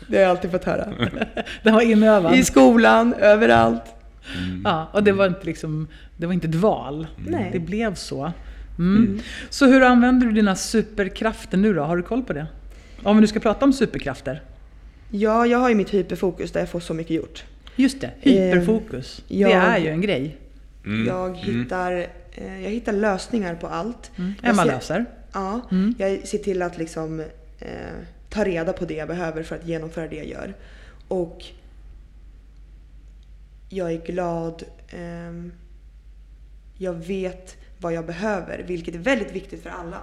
[0.08, 0.94] Det har jag alltid fått höra.
[1.64, 2.36] Den var inövad.
[2.36, 3.84] I skolan, överallt.
[4.64, 7.08] Ja, och det var inte liksom, det var inte ett val.
[7.28, 7.50] Nej.
[7.54, 8.32] Det blev så.
[8.78, 9.20] Mm.
[9.50, 11.84] Så hur använder du dina superkrafter nu då?
[11.84, 12.48] Har du koll på det?
[13.04, 14.42] Om nu ska prata om superkrafter.
[15.12, 17.44] Ja, jag har ju mitt hyperfokus där jag får så mycket gjort.
[17.76, 19.24] Just det, hyperfokus.
[19.28, 20.38] jag- Det är ju en grej.
[20.86, 21.08] Mm.
[21.08, 21.92] Jag, hittar,
[22.32, 24.12] eh, jag hittar lösningar på allt.
[24.16, 25.06] Jag Emma ser- löser.
[25.34, 25.62] Ja,
[25.98, 27.20] jag ser till att liksom
[27.60, 27.68] eh,
[28.30, 30.54] ta reda på det jag behöver för att genomföra det jag gör.
[31.08, 31.44] Och
[33.76, 34.64] jag är glad.
[34.90, 35.52] ehm,
[36.78, 40.02] jag vet vad jag behöver, vilket är väldigt viktigt för alla.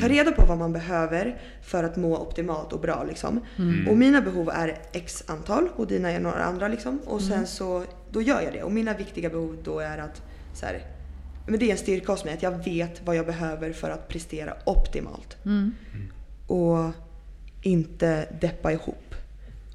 [0.00, 3.04] Ta reda på vad man behöver för att må optimalt och bra.
[3.04, 3.40] Liksom.
[3.88, 6.68] Och mina behov är x antal och dina är några andra.
[6.68, 6.98] Liksom.
[7.06, 8.62] Och sen så, då gör jag det.
[8.62, 10.22] Och mina viktiga behov då är att
[10.54, 10.82] så här,
[11.46, 14.08] men det är en styrka hos mig att jag vet vad jag behöver för att
[14.08, 15.36] prestera optimalt.
[16.46, 16.90] Och
[17.62, 19.14] inte deppa ihop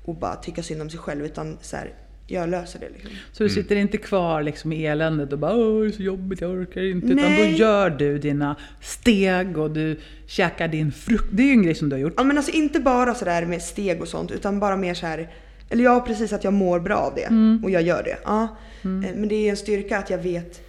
[0.06, 1.94] och bara tycka synd om sig själv utan så här,
[2.28, 3.12] jag löser det liksom.
[3.32, 6.42] Så du sitter inte kvar liksom i eländet och bara Åh, det är så jobbigt,
[6.42, 7.08] jag orkar inte.
[7.08, 7.52] Utan Nej.
[7.52, 11.28] då gör du dina steg och du käkar din frukt.
[11.32, 12.14] Det är ju en grej som du har gjort.
[12.18, 15.30] Ja men alltså inte bara sådär med steg och sånt utan bara mer så här.
[15.70, 17.28] Eller ja precis att jag mår bra av det
[17.64, 18.18] och jag gör det.
[18.24, 18.44] Ja.
[18.84, 20.62] Eh, Men det är en styrka att jag vet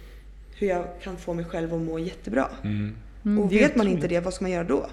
[0.55, 2.47] hur jag kan få mig själv att må jättebra.
[2.63, 2.95] Mm.
[3.25, 4.89] Mm, och vet man inte det, vad ska man göra då?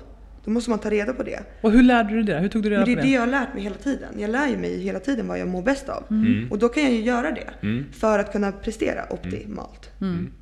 [0.47, 1.41] Då måste man ta reda på det.
[1.61, 2.41] Och hur lärde du dig det?
[2.41, 3.03] Hur tog du reda det på är det?
[3.03, 4.15] det jag har lärt mig hela tiden.
[4.19, 6.05] Jag lär ju mig hela tiden vad jag mår bäst av.
[6.11, 6.53] Mm.
[6.53, 7.51] Och då kan jag ju göra det.
[7.63, 7.85] Mm.
[7.93, 9.91] För att kunna prestera optimalt.
[10.01, 10.33] Mm.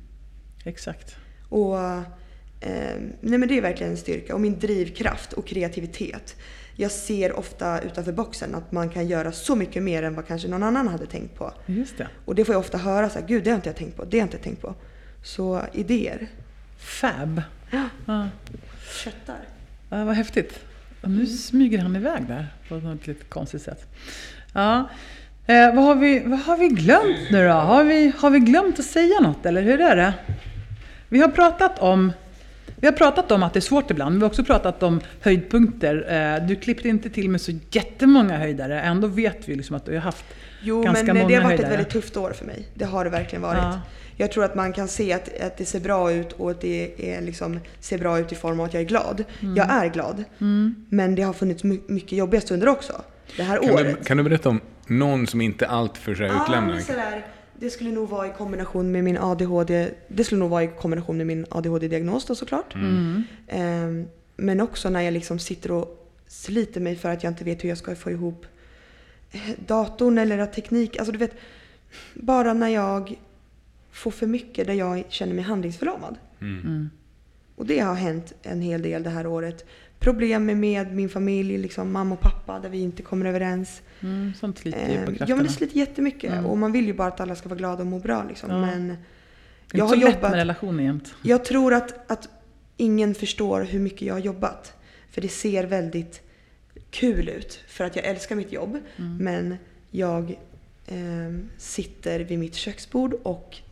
[0.65, 1.15] Exakt.
[1.49, 1.77] Och
[2.59, 4.33] eh, nej men det är verkligen en styrka.
[4.33, 6.35] Och min drivkraft och kreativitet.
[6.75, 10.47] Jag ser ofta utanför boxen att man kan göra så mycket mer än vad kanske
[10.47, 11.51] någon annan hade tänkt på.
[11.65, 12.07] Just det.
[12.25, 14.05] Och det får jag ofta höra så här, gud det har inte jag tänkt på,
[14.05, 14.75] det har inte jag tänkt på.
[15.23, 16.27] Så idéer.
[16.77, 17.41] Fab.
[17.71, 17.89] Ja.
[18.05, 18.29] Ja.
[19.03, 19.54] Köttar.
[19.95, 20.59] Ja, vad häftigt.
[21.01, 23.87] Och nu smyger han iväg där på något lite konstigt sätt.
[24.53, 24.89] Ja.
[25.47, 27.53] Eh, vad, har vi, vad har vi glömt nu då?
[27.53, 30.13] Har vi, har vi glömt att säga något eller hur är det?
[31.09, 32.11] Vi har pratat om
[32.77, 36.05] vi har pratat om att det är svårt ibland, vi har också pratat om höjdpunkter.
[36.39, 39.93] Eh, Du klippte inte till med så jättemånga höjdare, ändå vet vi liksom att du
[39.93, 40.25] har haft
[40.61, 41.67] Jo ganska men många det har varit höjdare.
[41.73, 42.67] ett väldigt tufft år för mig.
[42.73, 43.57] Det har det verkligen varit.
[43.61, 43.81] Ja.
[44.17, 46.91] Jag tror att man kan se att, att det ser bra ut och att det
[47.15, 49.23] är liksom, ser bra ut i form av att jag är glad.
[49.41, 49.55] Mm.
[49.55, 50.23] Jag är glad.
[50.89, 53.01] Men det har funnits my- mycket jobbiga stunder också.
[53.37, 53.97] Det här Kan, året.
[53.99, 56.81] du, kan du berätta om någon som inte allt för sig Ja, utlämnad?
[56.83, 57.25] sådär,
[57.59, 59.89] det skulle nog vara i kombination med min ADHD.
[60.07, 62.75] Det skulle nog vara i kombination med min ADHD-diagnos då såklart.
[62.75, 63.23] Mm.
[63.47, 64.05] Ehm,
[64.37, 67.69] men också när jag liksom sitter och sliter mig för att jag inte vet hur
[67.69, 68.45] jag ska få ihop
[69.31, 70.97] eh, datorn eller att teknik.
[70.97, 71.31] Alltså du vet,
[72.13, 73.15] bara när jag
[73.95, 76.15] får för mycket där jag känner mig handlingsförlamad.
[76.41, 76.89] Mm.
[77.55, 79.65] Och det har hänt en hel del det här året.
[79.99, 83.81] Problem med, med min familj, liksom mamma och pappa där vi inte kommer överens.
[84.01, 85.29] Mm, sånt sliter ju på Ehm, krafterna.
[85.29, 86.45] ja men det sliter jättemycket Mm.
[86.45, 88.49] och man vill ju bara att alla ska vara glada och må bra liksom.
[88.49, 88.61] Ja.
[88.61, 88.97] Men
[89.71, 91.15] jag har jobbat, med relationer jämt.
[91.21, 92.29] jag tror att, att
[92.77, 94.73] ingen förstår hur mycket jag har jobbat.
[95.11, 96.21] För det ser väldigt
[96.91, 98.77] kul ut för att jag älskar mitt jobb.
[98.97, 99.17] Mm.
[99.17, 99.55] Men
[99.91, 100.39] jag
[100.87, 103.64] ehm, sitter vid mitt köksbord och eh,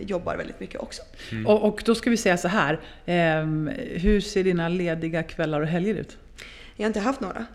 [0.00, 1.02] jobbar väldigt mycket också.
[1.46, 2.80] Och, och då ska vi säga så här.
[3.06, 6.16] ehm, hur ser dina lediga kvällar och helger ut?
[6.76, 7.46] Jag har inte haft några.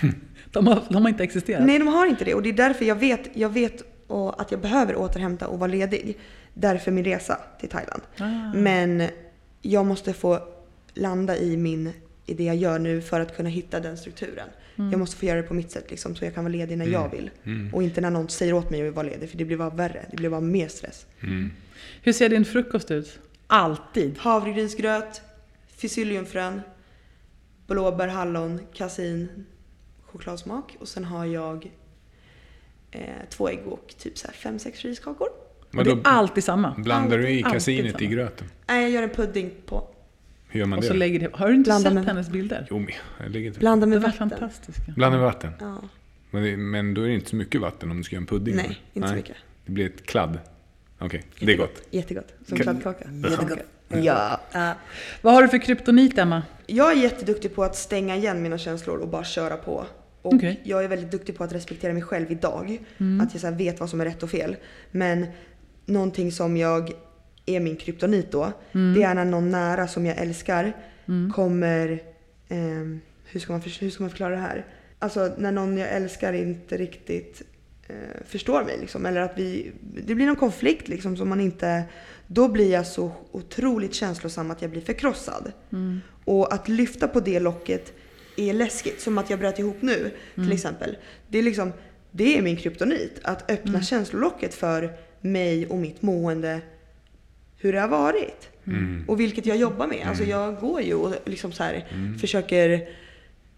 [0.52, 1.66] De har, de har inte existerat?
[1.66, 2.34] Nej, de har inte det.
[2.34, 5.70] Och det är därför jag vet, jag vet och att jag behöver återhämta och vara
[5.70, 6.18] ledig.
[6.54, 8.02] Därför min resa till Thailand.
[8.18, 8.52] Ah.
[8.54, 9.08] Men
[9.62, 10.40] jag måste få
[10.94, 11.92] landa i, min,
[12.26, 14.48] i det jag gör nu för att kunna hitta den strukturen.
[14.76, 14.90] Mm.
[14.90, 16.86] Jag måste få göra det på mitt sätt liksom, så jag kan vara ledig när
[16.86, 17.30] jag vill.
[17.44, 17.74] Mm.
[17.74, 20.06] Och inte när någon säger åt mig att vara ledig, för det blir bara värre.
[20.10, 21.06] Det blir bara mer stress.
[21.20, 21.50] Mm.
[22.02, 23.18] Hur ser din frukost ut?
[23.46, 24.18] Alltid?
[24.18, 25.22] Havregrynsgröt,
[25.76, 26.60] fysilliumfrön,
[27.66, 29.46] blåbär, hallon, kasin,
[30.02, 30.76] chokladsmak.
[30.80, 31.70] Och sen har jag
[32.90, 35.28] eh, två ägg och typ så här fem, sex riskakor.
[35.76, 36.74] Och det är alltid samma?
[36.78, 38.50] Blandar du i Alltid kasinet i gröten?
[38.66, 39.85] Nej, jag gör en pudding på.
[40.48, 40.88] Hur gör man Och det?
[40.88, 42.66] så lägger det, har du inte Blanda sett med- hennes bilder?
[42.70, 42.86] Jo,
[43.22, 43.58] jag lägger inte.
[43.60, 44.30] Blanda med De är vatten.
[44.30, 44.92] fantastiska.
[44.96, 45.52] Blanda med vatten.
[45.60, 45.82] Ja.
[46.30, 48.26] Men, det, men då är det inte så mycket vatten om du ska göra en
[48.26, 48.56] pudding.
[48.56, 49.36] Nej, inte så mycket.
[49.66, 50.38] Det blir ett kladd.
[50.98, 51.82] Okej, det är gott.
[51.90, 52.34] Jättegott.
[52.48, 53.04] Som Ka- kladdkaka.
[53.30, 53.58] Jättegott.
[53.88, 54.40] Ja.
[55.22, 56.42] Vad har du för kryptonit, Emma?
[56.66, 59.86] Jag är jätteduktig på att stänga igen mina känslor och bara köra på.
[60.22, 60.60] Och Okej.
[60.64, 62.78] jag är väldigt duktig på att respektera mig själv idag.
[62.98, 63.20] Mm.
[63.26, 64.56] Att jag så här vet vad som är rätt och fel.
[64.90, 65.26] Men
[65.86, 66.92] någonting som jag
[67.46, 68.94] är min kryptonit då, Mm.
[68.94, 70.72] det är när någon nära som jag älskar
[71.34, 72.02] kommer...
[72.48, 74.64] ehm, hur, ska man hur ska man förklara det här?
[74.98, 77.42] Alltså när någon jag älskar inte riktigt
[77.88, 77.94] eh,
[78.26, 78.78] förstår mig.
[78.80, 79.72] Liksom, eller att vi,
[80.06, 81.82] det blir någon konflikt liksom, som man inte...
[82.26, 85.52] Då blir jag så otroligt känslosam att jag blir förkrossad.
[86.24, 87.92] Och att lyfta på det locket
[88.36, 89.00] är läskigt.
[89.00, 90.96] Som att jag bröt ihop nu till exempel.
[91.28, 91.72] Det är, liksom,
[92.10, 93.20] det är min kryptonit.
[93.22, 96.60] Att öppna känslolocket för mig och mitt mående.
[97.58, 98.48] Hur det har varit.
[98.66, 99.04] Mm.
[99.08, 100.06] Och vilket jag jobbar med.
[100.08, 101.84] Alltså jag går ju och liksom så här
[102.20, 102.70] försöker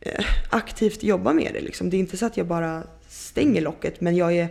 [0.01, 1.61] eh, aktivt jobba med det.
[1.61, 1.91] Liksom.
[1.91, 4.01] Det är inte så att jag bara stänger locket.
[4.01, 4.49] Men jag är...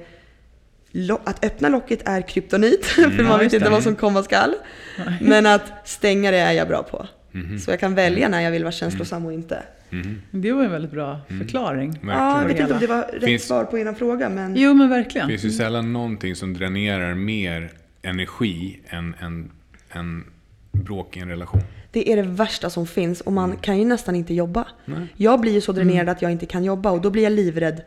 [0.92, 2.86] lo- Att öppna locket är kryptonit.
[2.86, 3.72] för Ja, man vet inte det.
[3.72, 4.54] vad som komma skall.
[5.22, 7.08] Men att stänga det är jag bra på.
[7.32, 7.60] Mhm.
[7.60, 9.64] Så jag kan välja när jag vill vara känslosam och inte.
[9.90, 10.22] Mhm.
[10.32, 12.00] Det var en väldigt bra förklaring.
[12.08, 14.56] Ja, jag vet inte om det var rätt Finns- svar på ena frågan men...
[14.56, 15.28] Jo, men verkligen.
[15.28, 17.72] Det finns ju sällan någonting som dränerar mer
[18.08, 19.52] energi än en,
[19.90, 20.24] en
[20.72, 21.62] bråk i en relation.
[21.92, 24.68] Det är det värsta som finns och man kan ju nästan inte jobba.
[24.86, 25.08] Nej.
[25.16, 27.82] Jag blir ju så dränerad att jag inte kan jobba och då blir jag livrädd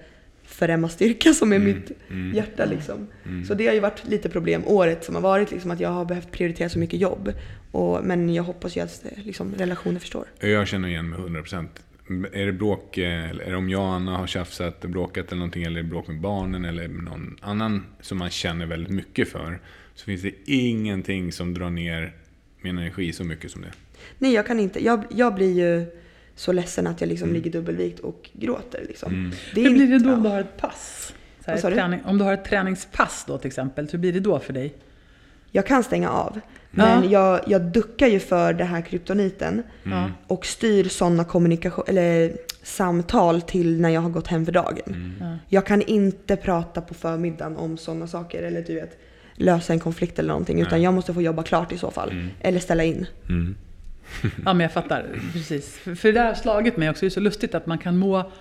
[0.44, 3.06] för Emmas styrka som är mitt mm, hjärta liksom.
[3.48, 6.04] Så det har ju varit lite problem året som har varit liksom att jag har
[6.04, 7.32] behövt prioritera så mycket jobb.
[7.72, 10.24] Och, men jag hoppas ju att liksom, relationer förstår.
[10.40, 11.68] Jag känner igen mig 100%.
[12.32, 15.38] Är det bråk, eh, eller är det om jag och Anna har tjafsat, bråkat eller
[15.38, 19.28] någonting, eller är det bråk med barnen eller någon annan som man känner väldigt mycket
[19.28, 19.60] för,
[20.00, 22.12] så finns det ingenting som drar ner
[22.62, 23.70] min energi så mycket som det.
[24.18, 24.84] Nej jag kan inte.
[24.84, 25.86] Jag, jag blir ju
[26.34, 29.12] så ledsen att jag liksom ligger dubbelvikt och gråter liksom.
[29.12, 29.32] Mm.
[29.54, 31.14] Det är Hur blir det då om du har ett pass?
[31.44, 34.38] Så här, träning, om du har ett träningspass då till exempel, hur blir det då
[34.38, 34.74] för dig?
[35.50, 36.40] Jag kan stänga av.
[36.70, 37.10] Men Ja.
[37.10, 39.62] jag, jag duckar ju för det här kryptoniten.
[39.82, 40.10] Ja.
[40.26, 42.32] Och styr sådana kommunikation, eller
[42.62, 45.14] samtal till när jag har gått hem för dagen.
[45.20, 45.36] Ja.
[45.48, 48.42] Jag kan inte prata på förmiddagen om sådana saker.
[48.42, 48.98] Eller du vet,
[49.40, 50.60] lösa en konflikt eller någonting.
[50.60, 52.12] Utan jag måste få jobba klart i så fall.
[52.40, 53.06] Eller ställa in.
[53.28, 53.56] Mm.
[54.44, 55.06] Ja, men jag fattar.
[55.32, 55.78] Precis.
[55.78, 57.00] För, för det där har slagit mig också.
[57.00, 58.32] Det är så lustigt att man kan må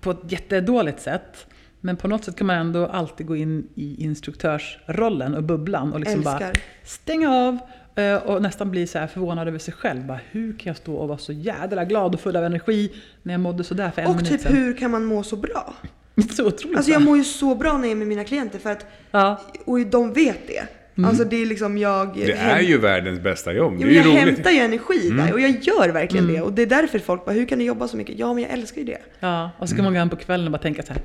[0.00, 1.46] på ett jättedåligt sätt.
[1.80, 6.00] Men på något sätt kan man ändå alltid gå in i instruktörsrollen och bubblan och
[6.00, 6.52] liksom bara
[6.84, 7.58] stänga av
[7.94, 10.06] eh, och nästan bli så här förvånad över sig själv.
[10.06, 13.34] Bara, hur kan jag stå och vara så jädra glad och full av energi när
[13.34, 14.56] jag mådde sådär för en Och minut typ sedan?
[14.56, 15.74] hur kan man må så bra?
[16.30, 18.58] Så otroligt Alltså jag mår ju så bra när jag är med mina klienter.
[18.58, 19.40] För att, Ja.
[19.64, 20.62] och de vet det.
[21.06, 22.14] Alltså det är liksom jag...
[22.14, 23.72] Det är ju världens bästa jobb.
[23.74, 24.34] Ja, Det är men ju jag roligt.
[24.36, 25.26] hämtar ju energi Mm.
[25.26, 26.40] där och jag gör verkligen det.
[26.42, 28.18] Och det är därför folk bara, hur kan du jobba så mycket?
[28.18, 28.98] Ja, men jag älskar ju det.
[29.20, 31.02] ja, och så kan man gå hem på kvällen och bara tänka så här.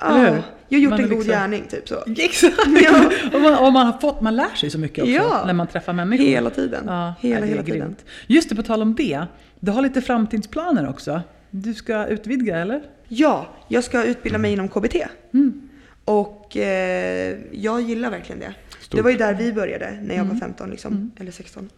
[0.00, 0.42] Ja, hur?
[0.68, 1.94] jag har gjort Man en god liksom- gärning, typ så.
[2.18, 2.54] Exakt!
[2.82, 3.10] Ja.
[3.32, 5.42] och, man, och man har fått, man lär sig så mycket också Ja.
[5.46, 6.24] när man träffar människor.
[6.24, 6.84] Hela tiden.
[6.86, 7.80] Ja, hela, ja, hela tiden.
[7.80, 8.04] grymt.
[8.26, 9.22] Just det, på tal om det.
[9.60, 11.20] Du har lite framtidsplaner också.
[11.50, 12.82] Du ska utvidga, eller?
[13.08, 14.96] Ja, jag ska utbilda mig inom KBT.
[15.34, 15.68] Mm.
[16.04, 18.54] Och eh, jag gillar verkligen det.
[18.80, 18.96] Stort.
[18.96, 20.28] Det var ju där vi började när jag Mm.
[20.28, 21.70] var 15 liksom, eller 16.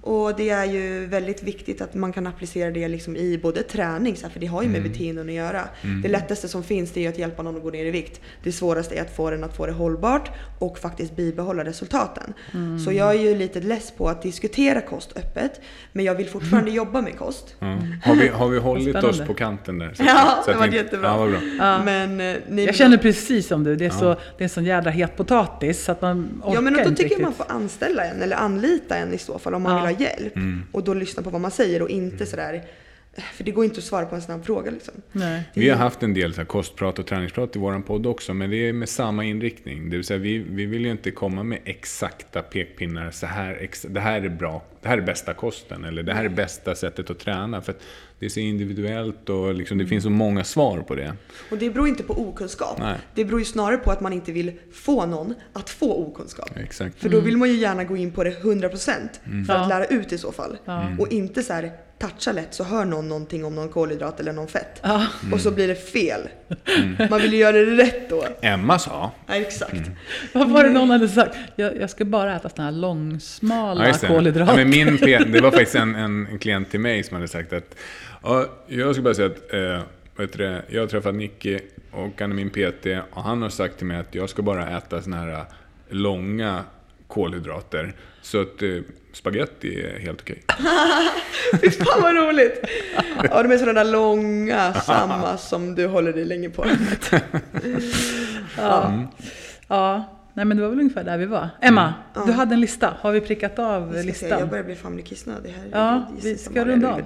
[0.00, 4.16] Och det är ju väldigt viktigt att man kan applicera det liksom i både träning,
[4.16, 4.92] så här, för det har ju med Mm.
[4.92, 5.62] beteenden att göra.
[6.02, 8.20] Det lättaste som finns det är att hjälpa någon att gå ner i vikt.
[8.42, 12.32] Det svåraste är att få den att få det hållbart och faktiskt bibehålla resultaten.
[12.54, 12.78] Mm.
[12.78, 15.60] Så jag är ju lite less på att diskutera kost öppet,
[15.92, 17.56] men jag vill fortfarande jobba med kost.
[17.58, 17.78] Ja.
[18.04, 19.94] Har, vi, har vi hållit oss på kanten där?
[19.94, 21.08] Så Ja, så det var ni- jättebra.
[21.08, 21.40] Ja, vad bra.
[21.58, 21.84] Ja.
[21.84, 23.76] Men, eh, nej, Jag känner precis som du.
[23.76, 26.60] Det är, så, det är en sån jädra het potatis så att man orkar Ja
[26.60, 29.51] men då inte tycker jag man får anställa en eller anlita en i så fall
[29.54, 29.86] om man Ja.
[29.86, 30.36] vill ha hjälp.
[30.36, 30.62] Mm.
[30.72, 32.62] Och då lyssna på vad man säger och inte sådär
[33.34, 34.94] För det går inte att svara på en snabb fråga liksom.
[35.12, 35.42] Nej.
[35.54, 38.50] Vi har haft en del så här kostprat och träningsprat i vår podd också, men
[38.50, 39.90] det är med samma inriktning.
[39.90, 43.10] Det vill säga, vi, vi vill ju inte komma med exakta pekpinnar.
[43.10, 46.24] Så här, ex, det här är bra, det här är bästa kosten, eller det här
[46.24, 47.62] är bästa sättet att träna.
[47.62, 47.82] För att
[48.18, 51.14] det är så individuellt och liksom, det finns så många svar på det.
[51.50, 52.78] Och det beror inte på okunskap.
[52.78, 52.98] Nej.
[53.14, 56.50] Det beror ju snarare på att man inte vill få någon att få okunskap.
[56.56, 57.00] Exakt.
[57.00, 58.70] För då vill man ju gärna gå in på det 100%
[59.46, 59.58] för Ja.
[59.62, 60.58] att lära ut i så fall.
[60.64, 60.88] Ja.
[60.98, 64.48] Och inte så här toucha lätt så hör någon någonting om någon kolhydrat eller någon
[64.48, 64.80] fett.
[64.82, 65.06] Ja.
[65.32, 66.28] Och så blir det fel.
[67.10, 68.24] Man vill ju göra det rätt då.
[68.40, 69.90] Emma sa, Ja, exakt.
[70.32, 71.36] Vad var det någon hade sagt?
[71.56, 74.52] Jag, jag ska bara äta såna här långsmala Ja, kolhydrater.
[74.52, 74.96] Ja, men min
[75.32, 77.76] det var faktiskt en, en, en klient till mig som hade sagt att
[78.22, 79.82] ja, jag ska bara säga att eh,
[80.16, 81.58] vet du, jag har träffat Nicky
[81.90, 84.76] och han är min PT och han har sagt till mig att jag ska bara
[84.76, 85.44] äta såna här eh,
[85.88, 86.64] långa
[87.06, 87.94] kolhydrater.
[88.22, 88.62] Så att
[89.16, 90.42] spaghetti är helt okej.
[91.60, 92.64] Fy fan vad roligt!
[93.30, 96.66] Ja, de är sådana där långa, samma som du håller dig länge på.
[98.56, 99.02] Ja.
[99.68, 100.18] ja.
[100.34, 101.48] Nej men det var väl ungefär där vi var.
[101.60, 102.22] Emma, Ja.
[102.26, 102.94] du hade en lista.
[103.00, 104.38] Har vi prickat av Vi ska se, listan?
[104.38, 105.68] jag börjar bli fan bli kissnödig här.
[105.72, 107.00] Ja, Jag vi ska runda av.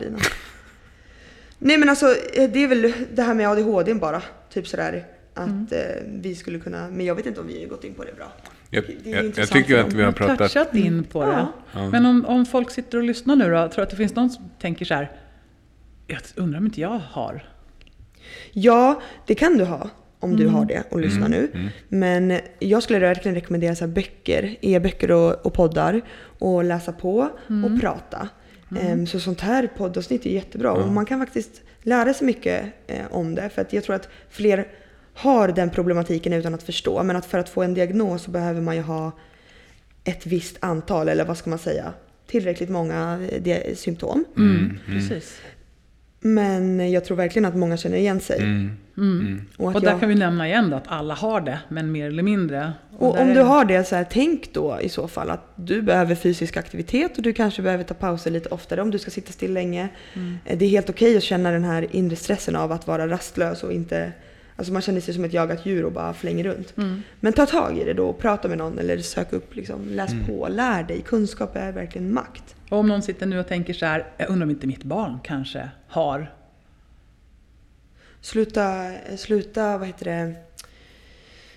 [1.59, 4.23] Nej men alltså eh, det är väl det här med ADHD bara.
[4.53, 5.05] Typ sådär
[5.35, 5.67] att Mm.
[5.71, 8.13] eh, vi skulle kunna, men jag vet inte om vi har gått in på det
[8.17, 8.33] bra.
[8.71, 10.39] Jag, jag, jag tycker att vi har Vi har pratat...
[10.39, 11.33] touchat in på det.
[11.33, 11.53] Ja.
[11.73, 11.91] Ja.
[11.91, 14.31] Men om, om folk sitter och lyssnar nu då, tror du att det finns någon
[14.31, 15.11] som tänker så här.
[16.07, 17.49] Jag undrar om inte jag har.
[18.53, 19.91] Ja, det kan du ha
[20.21, 20.43] om Mm.
[20.43, 21.71] du har det och lyssnar nu.
[21.89, 26.01] Men jag skulle verkligen rekommendera så här böcker, e-böcker och, och poddar
[26.39, 27.65] och läsa på Mm.
[27.75, 28.29] och prata.
[28.81, 33.01] Em, Så sånt här poddavsnitt är jättebra och man kan faktiskt lära sig mycket eh,
[33.11, 33.49] om det.
[33.49, 34.67] För att jag tror att fler
[35.17, 37.03] har den problematiken utan att förstå.
[37.03, 39.13] Men att för att få en diagnos så behöver man ju ha
[40.05, 41.93] ett visst antal, eller vad ska man säga,
[42.27, 44.25] tillräckligt många eh, symptom.
[44.37, 45.41] Mm, Precis.
[46.21, 48.41] Men jag tror verkligen att många känner igen sig.
[48.97, 49.41] Mm.
[49.57, 51.93] Och, att Och där jag- kan vi nämna igen då att alla har det, men
[51.93, 52.73] mer eller mindre.
[52.99, 55.41] Och där om är- du har det, så här, tänk då i så fall att
[55.57, 59.11] du behöver fysisk aktivitet och du kanske behöver ta pauser lite oftare om du ska
[59.11, 59.89] sitta still länge.
[60.15, 60.39] Mm.
[60.45, 63.63] Eh, Det är helt okej att känna den här inre stressen av att vara rastlös
[63.63, 64.13] och inte...
[64.57, 66.77] Alltså man känner sig som ett jagat djur och bara flänger runt.
[66.77, 67.03] Mm.
[67.21, 70.13] Men ta tag i det då och prata med någon eller sök upp, liksom, läs
[70.13, 70.27] Mm.
[70.27, 71.01] på, lär dig.
[71.01, 72.55] Kunskap är verkligen makt.
[72.71, 75.19] Och om någon sitter nu och tänker så här, jag undrar om inte mitt barn
[75.25, 76.33] kanske har.
[78.21, 80.35] Sluta, sluta, vad heter det?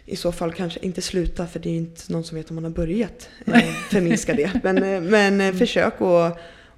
[0.06, 2.64] I så fall kanske inte sluta för det är inte någon som vet om man
[2.64, 4.52] har börjat eh, förminska det.
[4.64, 6.38] Men, eh, men eh, försök och,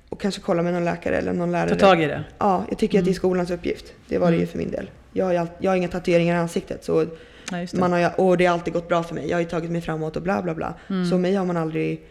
[0.10, 1.70] och kanske kolla med någon läkare eller någon lärare.
[1.70, 2.24] Ta tag i det.
[2.38, 3.94] Ja, jag tycker att det är skolans uppgift.
[4.08, 4.90] Det var det ju för min del.
[5.14, 7.06] Jag har, jag har inga tatueringar i ansiktet så
[7.52, 7.80] Nej, det.
[7.80, 9.30] man har, och det har alltid gått bra för mig.
[9.30, 10.74] Jag har ju tagit mig framåt och bla bla bla.
[11.10, 12.08] Så mig har man aldrig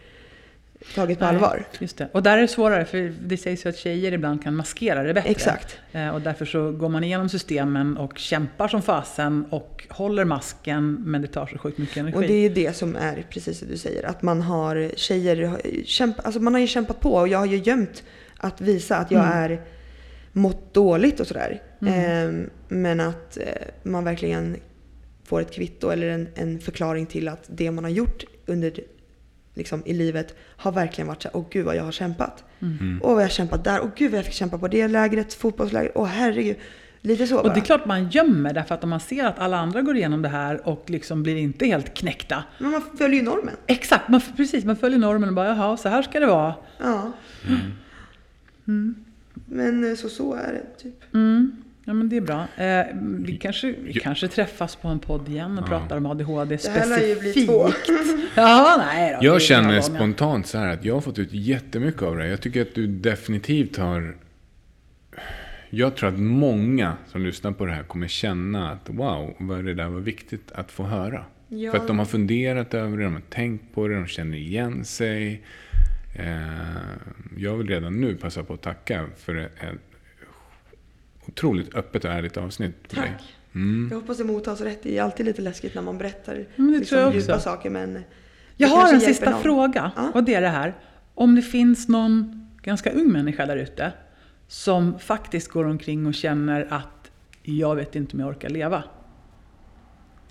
[0.95, 1.63] tagit på Nej, allvar.
[1.79, 2.07] Just det.
[2.11, 5.13] Och där är det svårare, för det sägs ju att tjejer ibland kan maskera det
[5.13, 5.29] bättre.
[5.29, 5.77] Exakt.
[5.91, 10.97] Eh, Och därför så går man igenom systemen och kämpar som fasen och håller masken,
[11.05, 12.17] men det tar så sjukt mycket energi.
[12.17, 14.05] Och det är ju det som är precis det du säger.
[14.05, 17.57] Att man har tjejer, kämpa, alltså man har ju kämpat på och jag har ju
[17.57, 18.03] gömt
[18.37, 19.61] att visa att jag är
[20.31, 21.61] mått dåligt och sådär.
[21.87, 23.45] Ehm, men att eh,
[23.83, 24.57] man verkligen
[25.23, 28.73] får ett kvitto eller en, en förklaring till att det man har gjort under
[29.53, 32.43] liksom, i livet har verkligen varit så här, åh gud vad jag har kämpat.
[33.01, 35.33] Åh vad jag har kämpat där, åh gud vad jag fick kämpa på det lägret,
[35.33, 36.55] fotbollslägret, åh herregud.
[37.03, 37.55] Lite så Och det bara.
[37.55, 40.29] är klart man gömmer, därför att om man ser att alla andra går igenom det
[40.29, 42.43] här och liksom blir inte helt knäckta.
[42.59, 43.55] Men man följer ju normen.
[43.67, 46.55] Exakt, man, precis, man följer normen och bara jaha, så här ska det vara.
[46.79, 47.11] Ja.
[49.51, 51.13] Men eh, så, så är det typ.
[51.13, 51.51] Mm.
[51.85, 52.47] Ja men det är bra.
[52.57, 52.85] Eh,
[53.19, 56.85] vi kanske, vi kanske träffas på en podd igen och pratar om ADHD Det här
[56.85, 57.35] ju specifikt.
[57.35, 57.69] bli två.
[58.35, 61.33] Ja, nej då, det är Jag känner spontant så här att jag har fått ut
[61.33, 62.27] jättemycket av det.
[62.27, 64.15] Jag tycker att du definitivt har...
[65.69, 69.73] Jag tror att många som lyssnar på det här kommer känna att wow, vad det
[69.73, 71.25] där var viktigt att få höra.
[71.47, 71.71] Ja.
[71.71, 74.85] För att de har funderat över det, de har tänkt på det, de känner igen
[74.85, 75.41] sig.
[76.13, 76.41] Eh,
[77.37, 79.51] jag vill redan nu passa på att tacka för ett
[81.27, 82.75] otroligt öppet och ärligt avsnitt.
[82.89, 83.35] Tack.
[83.89, 84.83] Jag hoppas det mottas rätt.
[84.83, 87.43] Det är alltid lite läskigt när man berättar Men det liksom, tror jag djupa också.
[87.43, 87.69] saker.
[87.69, 88.03] Men
[88.57, 89.41] Jag har en sista någon.
[89.41, 90.11] fråga Ja.
[90.13, 90.73] och det är det här.
[91.13, 93.93] Om det finns någon ganska ung människa där ute
[94.47, 97.11] som faktiskt går omkring och känner att
[97.43, 98.83] jag vet inte om jag orkar leva.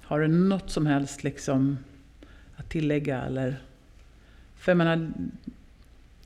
[0.03, 1.79] Har du något som helst liksom
[2.57, 3.63] att tillägga eller?
[4.57, 5.11] För jag menar,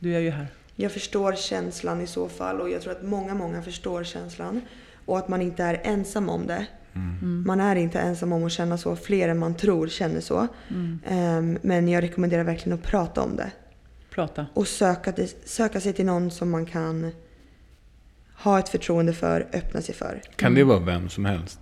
[0.04, 0.46] du är ju här.
[0.76, 4.60] Jag förstår känslan i så fall och jag tror att många, många förstår känslan.
[5.06, 6.66] Och att man inte är ensam om det.
[7.46, 8.96] Man är inte ensam om att känna så.
[8.96, 10.48] Fler än man tror känner så.
[11.06, 13.50] Ehm, men jag rekommenderar verkligen att prata om det.
[14.10, 14.46] Prata.
[14.54, 15.12] Och söka,
[15.44, 17.12] söka sig till någon som man kan
[18.36, 20.22] ha ett förtroende för, öppna sig för.
[20.36, 21.60] Kan det vara vem som helst?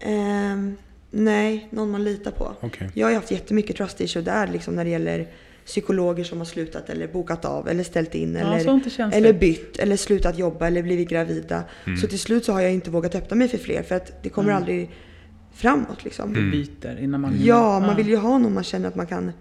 [0.00, 0.76] Ehm,
[1.10, 2.52] nej, någon man litar på.
[2.60, 2.90] Okej.
[2.94, 5.28] Jag har haft jättemycket trust issue där liksom när det gäller
[5.66, 9.96] psykologer som har slutat eller bokat av eller ställt in Ja, eller, eller bytt eller
[9.96, 11.64] slutat jobba eller blivit gravida.
[11.86, 11.98] Mm.
[11.98, 14.28] Så till slut så har jag inte vågat öppna mig för fler för att det
[14.28, 14.62] kommer Mm.
[14.62, 14.90] aldrig
[15.54, 16.30] framåt liksom.
[16.34, 16.50] Mm.
[16.50, 19.32] Byter innan man Ja, man vill ju ha någon man känner att man kan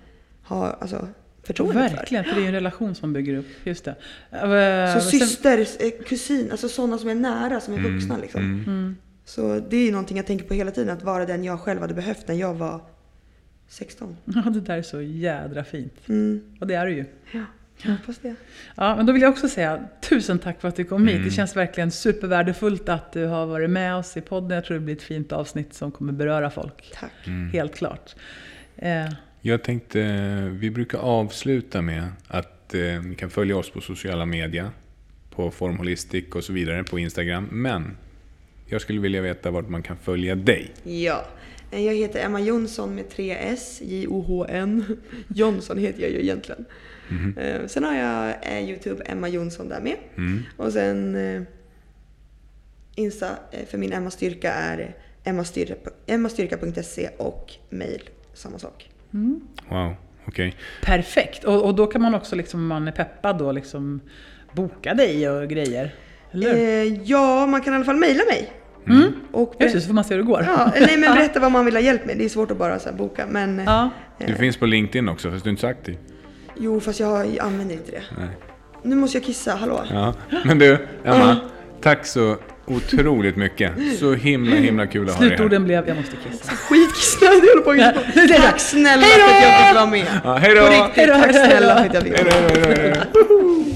[0.43, 1.07] ha alltså,
[1.43, 1.95] förtroende för.
[1.97, 3.45] Verkligen, för det är ju en relation som bygger upp.
[3.63, 3.95] Just det.
[4.32, 8.41] Eh, Så sen- syster, eh, kusin, alltså sådana som är nära, som är vuxna liksom.
[8.41, 8.63] Mm.
[8.67, 8.95] Mm.
[9.26, 11.82] Så det är ju någonting jag tänker på hela tiden, att vara den jag själv
[11.82, 12.82] hade behövt när jag var
[13.68, 14.18] 16.
[14.26, 16.09] Ja, det där är så jädra fint.
[16.09, 16.41] Mm.
[16.59, 17.05] Och det är det ju.
[17.32, 17.45] Ja,
[17.82, 18.36] jag hoppas det.
[18.76, 21.16] Ja, men då vill jag också säga tusen tack för att du kom hit.
[21.16, 21.26] Mm.
[21.28, 24.55] Det känns verkligen supervärdefullt att du har varit med oss i podden.
[24.55, 26.91] Jag tror det blir ett fint avsnitt som kommer beröra folk.
[26.93, 27.11] Tack.
[27.28, 27.49] Mm.
[27.49, 28.16] Helt klart.
[28.78, 29.05] Eh,
[29.41, 29.99] Jag tänkte,
[30.51, 34.70] vi brukar avsluta med att eh, ni kan följa oss på sociala medier.
[35.30, 37.47] På Formholistic och så vidare på Instagram.
[37.51, 37.97] Men
[38.68, 40.72] jag skulle vilja veta vart man kan följa dig.
[40.84, 41.26] Ja.
[41.76, 44.97] Eh, Jag heter Emma Jonsson med tre S, J-O-H-N.
[45.28, 46.65] Jonsson heter jag ju egentligen.
[47.38, 49.95] Eh, Sen har jag eh, Youtube, Emma Jonsson där med.
[50.17, 50.43] Mm.
[50.57, 51.17] Och sen
[52.95, 53.30] Insta
[53.67, 58.89] för min Emma Styrka är emmastyrka- emmastyrka.se och mail, samma sak.
[59.69, 59.93] Wow,
[60.28, 60.55] okej.
[60.84, 61.43] perfekt.
[61.43, 64.01] Och, och då kan man också, liksom, om man är peppad, då, liksom,
[64.53, 65.95] boka dig och grejer.
[66.32, 66.53] Eller?
[66.55, 68.51] Eh, ja, man kan i alla fall mejla mig.
[68.89, 69.13] Mm.
[69.31, 70.43] Och Just det, så får man se hur det går.
[70.47, 72.17] Ja, nej men berätta vad man vill ha hjälp med.
[72.17, 73.25] Det är svårt att bara så här boka.
[73.29, 73.89] Men eh, Ja.
[74.27, 75.97] Du finns på LinkedIn också, fast du är inte så aktiv.
[76.57, 78.01] jo, fast jag, använder inte det.
[78.17, 78.27] Nej.
[78.83, 79.83] Nu måste jag kissa, hallå?
[79.91, 80.13] Ja.
[80.45, 81.38] Men du, Emma.
[81.81, 83.71] Tack så otroligt mycket.
[83.99, 85.38] Så himla, himla kul att ha dig här.
[85.38, 86.51] Slutorden blev, jag måste kissa.
[86.55, 88.41] Skitkissnödig, jag håller på att kissa.
[88.41, 90.05] Tack snälla för att jag fick vara med.
[90.23, 90.61] Ja, hej då!
[90.61, 92.33] På riktigt, tack snälla för att jag fick vara
[92.75, 93.74] Hej med.